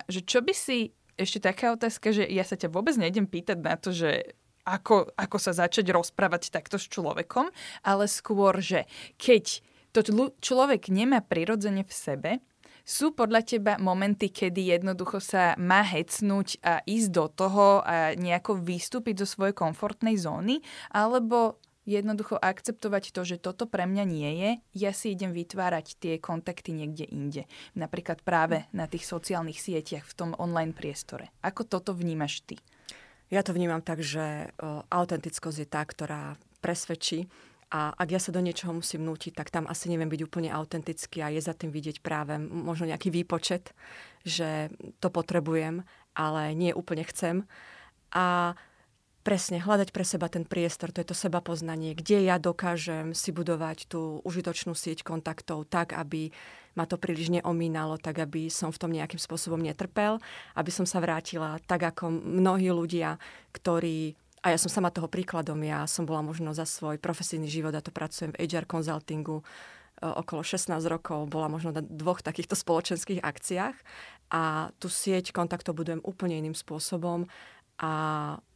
že 0.07 0.22
čo 0.22 0.38
by 0.38 0.55
si, 0.55 0.94
ešte 1.18 1.42
taká 1.42 1.74
otázka, 1.74 2.14
že 2.14 2.22
ja 2.31 2.46
sa 2.46 2.55
ťa 2.55 2.70
vôbec 2.70 2.94
nejdem 2.94 3.27
pýtať 3.27 3.59
na 3.59 3.74
to, 3.74 3.90
že 3.90 4.38
ako, 4.68 5.11
ako 5.16 5.37
sa 5.40 5.57
začať 5.57 5.88
rozprávať 5.90 6.53
takto 6.53 6.77
s 6.77 6.87
človekom, 6.87 7.48
ale 7.83 8.05
skôr, 8.07 8.61
že 8.61 8.85
keď 9.16 9.64
to 9.92 10.01
človek 10.40 10.88
nemá 10.92 11.24
prirodzene 11.24 11.83
v 11.83 11.92
sebe, 11.92 12.31
sú 12.88 13.12
podľa 13.12 13.44
teba 13.44 13.77
momenty, 13.77 14.33
kedy 14.33 14.72
jednoducho 14.72 15.20
sa 15.20 15.53
má 15.61 15.85
hecnúť 15.85 16.57
a 16.64 16.81
ísť 16.88 17.09
do 17.12 17.29
toho 17.29 17.85
a 17.85 18.16
nejako 18.16 18.57
vystúpiť 18.57 19.20
zo 19.20 19.29
svojej 19.29 19.53
komfortnej 19.53 20.16
zóny, 20.16 20.64
alebo 20.88 21.61
jednoducho 21.85 22.40
akceptovať 22.40 23.12
to, 23.12 23.29
že 23.29 23.37
toto 23.40 23.68
pre 23.68 23.85
mňa 23.85 24.05
nie 24.09 24.31
je, 24.40 24.51
ja 24.88 24.92
si 24.96 25.12
idem 25.12 25.37
vytvárať 25.37 26.01
tie 26.01 26.16
kontakty 26.16 26.72
niekde 26.72 27.05
inde. 27.09 27.42
Napríklad 27.77 28.24
práve 28.24 28.64
na 28.72 28.88
tých 28.88 29.05
sociálnych 29.05 29.61
sieťach 29.61 30.05
v 30.09 30.16
tom 30.16 30.31
online 30.40 30.72
priestore. 30.72 31.29
Ako 31.44 31.68
toto 31.68 31.92
vnímaš 31.92 32.40
ty? 32.44 32.57
Ja 33.29 33.44
to 33.44 33.53
vnímam 33.53 33.85
tak, 33.85 34.01
že 34.01 34.53
autentickosť 34.88 35.59
je 35.61 35.68
tá, 35.68 35.85
ktorá 35.85 36.40
presvedčí 36.64 37.29
a 37.69 37.93
ak 37.93 38.09
ja 38.09 38.21
sa 38.21 38.33
do 38.33 38.41
niečoho 38.41 38.73
musím 38.73 39.05
nútiť, 39.05 39.37
tak 39.37 39.53
tam 39.53 39.69
asi 39.69 39.93
neviem 39.93 40.09
byť 40.09 40.25
úplne 40.25 40.49
autentický 40.49 41.21
a 41.21 41.29
je 41.29 41.45
za 41.45 41.53
tým 41.53 41.69
vidieť 41.69 42.01
práve 42.01 42.41
možno 42.41 42.89
nejaký 42.89 43.13
výpočet, 43.13 43.77
že 44.25 44.73
to 45.05 45.13
potrebujem, 45.13 45.85
ale 46.17 46.57
nie 46.57 46.73
úplne 46.73 47.05
chcem. 47.05 47.45
A 48.17 48.57
presne 49.21 49.61
hľadať 49.61 49.93
pre 49.93 50.09
seba 50.09 50.33
ten 50.33 50.49
priestor, 50.49 50.89
to 50.89 51.05
je 51.05 51.13
to 51.13 51.17
seba 51.17 51.45
poznanie, 51.45 51.93
kde 51.93 52.25
ja 52.25 52.41
dokážem 52.41 53.13
si 53.13 53.29
budovať 53.37 53.85
tú 53.93 54.25
užitočnú 54.25 54.73
sieť 54.73 55.05
kontaktov 55.05 55.69
tak, 55.69 55.93
aby 55.93 56.33
ma 56.73 56.89
to 56.89 56.97
príliš 56.97 57.29
neomínalo, 57.29 58.01
tak 58.01 58.25
aby 58.25 58.49
som 58.49 58.73
v 58.73 58.81
tom 58.81 58.97
nejakým 58.97 59.21
spôsobom 59.21 59.61
netrpel, 59.61 60.17
aby 60.57 60.71
som 60.73 60.89
sa 60.89 61.05
vrátila 61.05 61.61
tak 61.69 61.85
ako 61.85 62.09
mnohí 62.09 62.73
ľudia, 62.73 63.21
ktorí 63.53 64.17
a 64.42 64.55
ja 64.55 64.59
som 64.59 64.70
sama 64.70 64.94
toho 64.94 65.11
príkladom. 65.11 65.59
Ja 65.66 65.85
som 65.90 66.07
bola 66.07 66.22
možno 66.22 66.55
za 66.55 66.64
svoj 66.64 66.98
profesijný 67.03 67.51
život 67.51 67.74
a 67.74 67.83
to 67.83 67.90
pracujem 67.90 68.35
v 68.35 68.46
HR 68.46 68.64
consultingu 68.70 69.42
e, 69.42 69.44
okolo 70.07 70.46
16 70.46 70.74
rokov, 70.87 71.27
bola 71.27 71.51
možno 71.51 71.74
na 71.74 71.83
dvoch 71.83 72.22
takýchto 72.22 72.55
spoločenských 72.55 73.22
akciách 73.22 73.77
a 74.31 74.70
tú 74.79 74.87
sieť 74.87 75.35
kontaktov 75.35 75.74
budujem 75.74 76.05
úplne 76.05 76.38
iným 76.38 76.55
spôsobom 76.55 77.27
a 77.79 77.92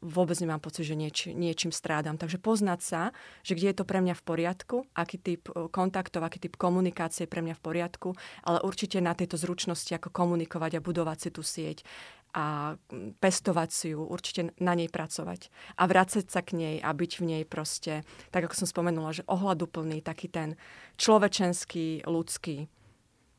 vôbec 0.02 0.34
nemám 0.42 0.58
pocit, 0.58 0.82
že 0.82 0.98
nieč, 0.98 1.30
niečím 1.30 1.70
strádam. 1.70 2.18
Takže 2.18 2.42
poznať 2.42 2.80
sa, 2.82 3.02
že 3.46 3.54
kde 3.54 3.70
je 3.70 3.76
to 3.78 3.86
pre 3.86 4.02
mňa 4.02 4.18
v 4.18 4.26
poriadku, 4.26 4.76
aký 4.98 5.16
typ 5.22 5.46
e, 5.50 5.70
kontaktov, 5.70 6.26
aký 6.26 6.42
typ 6.42 6.58
komunikácie 6.58 7.26
je 7.26 7.30
pre 7.30 7.38
mňa 7.38 7.54
v 7.54 7.62
poriadku, 7.62 8.18
ale 8.42 8.58
určite 8.66 8.98
na 8.98 9.14
tejto 9.14 9.38
zručnosti, 9.38 9.94
ako 9.94 10.10
komunikovať 10.10 10.78
a 10.78 10.84
budovať 10.84 11.18
si 11.22 11.28
tú 11.30 11.42
sieť 11.46 11.86
a 12.32 12.76
pestovať 13.20 13.68
si 13.70 13.86
ju, 13.92 14.00
určite 14.04 14.56
na 14.56 14.72
nej 14.72 14.88
pracovať 14.88 15.52
a 15.76 15.84
vrácať 15.84 16.24
sa 16.28 16.40
k 16.40 16.56
nej 16.56 16.76
a 16.80 16.88
byť 16.92 17.12
v 17.20 17.24
nej 17.24 17.42
proste, 17.44 18.08
tak 18.32 18.48
ako 18.48 18.64
som 18.64 18.68
spomenula, 18.68 19.12
že 19.12 19.28
ohľaduplný, 19.28 20.00
taký 20.00 20.32
ten 20.32 20.56
človečenský, 20.96 22.08
ľudský. 22.08 22.72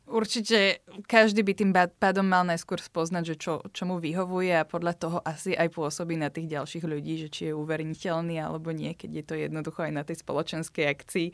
Určite 0.03 0.83
každý 1.07 1.47
by 1.47 1.53
tým 1.55 1.71
pádom 1.71 2.27
mal 2.27 2.43
najskôr 2.43 2.75
spoznať, 2.75 3.23
že 3.23 3.35
čo, 3.39 3.53
čo 3.71 3.87
mu 3.87 4.03
vyhovuje 4.03 4.51
a 4.51 4.67
podľa 4.67 4.93
toho 4.99 5.17
asi 5.23 5.55
aj 5.55 5.71
pôsobí 5.71 6.19
na 6.19 6.27
tých 6.27 6.51
ďalších 6.51 6.83
ľudí, 6.83 7.23
že 7.23 7.31
či 7.31 7.41
je 7.49 7.53
uveriteľný 7.55 8.35
alebo 8.35 8.75
nie, 8.75 8.91
keď 8.99 9.09
je 9.09 9.23
to 9.23 9.35
jednoducho 9.39 9.87
aj 9.87 9.93
na 9.95 10.03
tej 10.03 10.19
spoločenskej 10.19 10.85
akcii 10.91 11.27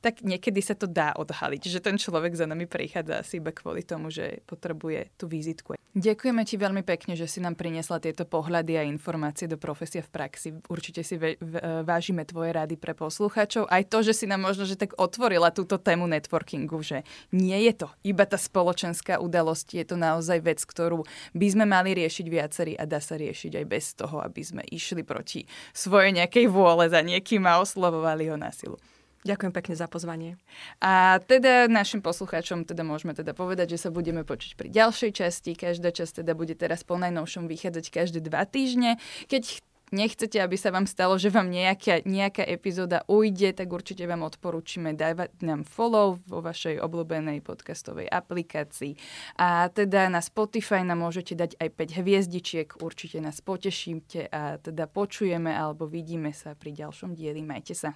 tak 0.00 0.24
niekedy 0.24 0.60
sa 0.64 0.72
to 0.72 0.88
dá 0.88 1.12
odhaliť, 1.16 1.68
že 1.68 1.80
ten 1.84 2.00
človek 2.00 2.32
za 2.32 2.48
nami 2.48 2.64
prichádza 2.64 3.20
asi 3.20 3.38
iba 3.38 3.52
kvôli 3.52 3.84
tomu, 3.84 4.08
že 4.08 4.40
potrebuje 4.48 5.12
tú 5.20 5.28
vizitku. 5.28 5.76
Ďakujeme 5.90 6.46
ti 6.46 6.54
veľmi 6.54 6.86
pekne, 6.86 7.18
že 7.18 7.26
si 7.26 7.42
nám 7.42 7.58
priniesla 7.58 7.98
tieto 7.98 8.22
pohľady 8.22 8.78
a 8.78 8.86
informácie 8.86 9.50
do 9.50 9.58
profesia 9.58 10.06
v 10.06 10.10
praxi. 10.14 10.48
Určite 10.70 11.02
si 11.02 11.18
v- 11.18 11.34
vážime 11.82 12.22
tvoje 12.22 12.54
rady 12.54 12.78
pre 12.78 12.94
poslucháčov. 12.94 13.66
Aj 13.66 13.82
to, 13.82 13.98
že 14.06 14.14
si 14.14 14.30
nám 14.30 14.46
možno 14.46 14.62
že 14.70 14.78
tak 14.78 14.94
otvorila 14.94 15.50
túto 15.50 15.82
tému 15.82 16.06
networkingu, 16.06 16.78
že 16.78 17.02
nie 17.34 17.58
je 17.66 17.84
to 17.84 17.88
iba 18.06 18.22
tá 18.22 18.38
spoločenská 18.38 19.18
udalosť, 19.18 19.82
je 19.82 19.84
to 19.84 19.98
naozaj 19.98 20.38
vec, 20.38 20.62
ktorú 20.62 21.02
by 21.34 21.46
sme 21.50 21.66
mali 21.66 21.90
riešiť 21.98 22.26
viacerí 22.30 22.72
a 22.78 22.86
dá 22.86 23.02
sa 23.02 23.18
riešiť 23.18 23.58
aj 23.58 23.66
bez 23.66 23.84
toho, 23.98 24.22
aby 24.22 24.42
sme 24.46 24.62
išli 24.70 25.02
proti 25.02 25.42
svojej 25.74 26.14
nejakej 26.22 26.46
vôle 26.46 26.86
za 26.86 27.02
niekým 27.02 27.42
a 27.50 27.58
oslovovali 27.58 28.30
ho 28.30 28.38
na 28.38 28.54
silu. 28.54 28.78
Ďakujem 29.20 29.52
pekne 29.52 29.74
za 29.76 29.84
pozvanie. 29.84 30.40
A 30.80 31.20
teda 31.20 31.68
našim 31.68 32.00
poslucháčom 32.00 32.64
teda 32.64 32.80
môžeme 32.80 33.12
teda 33.12 33.36
povedať, 33.36 33.76
že 33.76 33.84
sa 33.84 33.90
budeme 33.92 34.24
počuť 34.24 34.56
pri 34.56 34.72
ďalšej 34.72 35.12
časti. 35.12 35.52
Každá 35.52 35.92
časť 35.92 36.24
teda 36.24 36.32
bude 36.32 36.56
teraz 36.56 36.88
po 36.88 36.96
najnovšom 36.96 37.44
vychádzať 37.44 37.84
každé 37.92 38.24
dva 38.24 38.48
týždne. 38.48 38.96
Keď 39.28 39.60
nechcete, 39.92 40.40
aby 40.40 40.56
sa 40.56 40.72
vám 40.72 40.88
stalo, 40.88 41.20
že 41.20 41.28
vám 41.28 41.52
nejaká, 41.52 42.06
nejaká 42.08 42.48
epizóda 42.48 43.04
ujde, 43.10 43.52
tak 43.52 43.68
určite 43.68 44.08
vám 44.08 44.24
odporúčime 44.24 44.96
dávať 44.96 45.36
nám 45.44 45.68
follow 45.68 46.16
vo 46.24 46.40
vašej 46.40 46.80
obľúbenej 46.80 47.44
podcastovej 47.44 48.08
aplikácii. 48.08 48.96
A 49.36 49.68
teda 49.68 50.08
na 50.08 50.24
Spotify 50.24 50.80
nám 50.80 51.04
môžete 51.04 51.36
dať 51.36 51.60
aj 51.60 51.68
5 51.76 52.00
hviezdičiek, 52.00 52.68
určite 52.80 53.20
nás 53.20 53.44
potešíte 53.44 54.32
a 54.32 54.56
teda 54.56 54.88
počujeme 54.88 55.52
alebo 55.52 55.84
vidíme 55.84 56.32
sa 56.32 56.56
pri 56.56 56.72
ďalšom 56.72 57.12
dieli. 57.12 57.44
Majte 57.44 57.76
sa. 57.76 57.92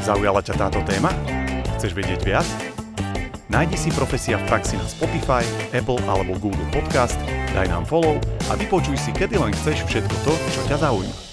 Zaujala 0.00 0.40
ťa 0.40 0.56
táto 0.56 0.80
téma? 0.88 1.12
Chceš 1.76 1.92
vedieť 1.92 2.24
viac? 2.24 2.48
Nájdi 3.52 3.76
si 3.76 3.90
Profesia 3.92 4.40
v 4.40 4.48
praxi 4.48 4.80
na 4.80 4.86
Spotify, 4.88 5.44
Apple 5.76 6.00
alebo 6.08 6.38
Google 6.40 6.64
Podcast, 6.72 7.18
daj 7.52 7.68
nám 7.68 7.84
follow 7.84 8.16
a 8.48 8.56
vypočuj 8.56 8.96
si 8.96 9.12
kedy 9.12 9.36
len 9.36 9.52
chceš 9.52 9.84
všetko 9.90 10.14
to, 10.24 10.32
čo 10.54 10.60
ťa 10.70 10.88
zaujíma. 10.88 11.29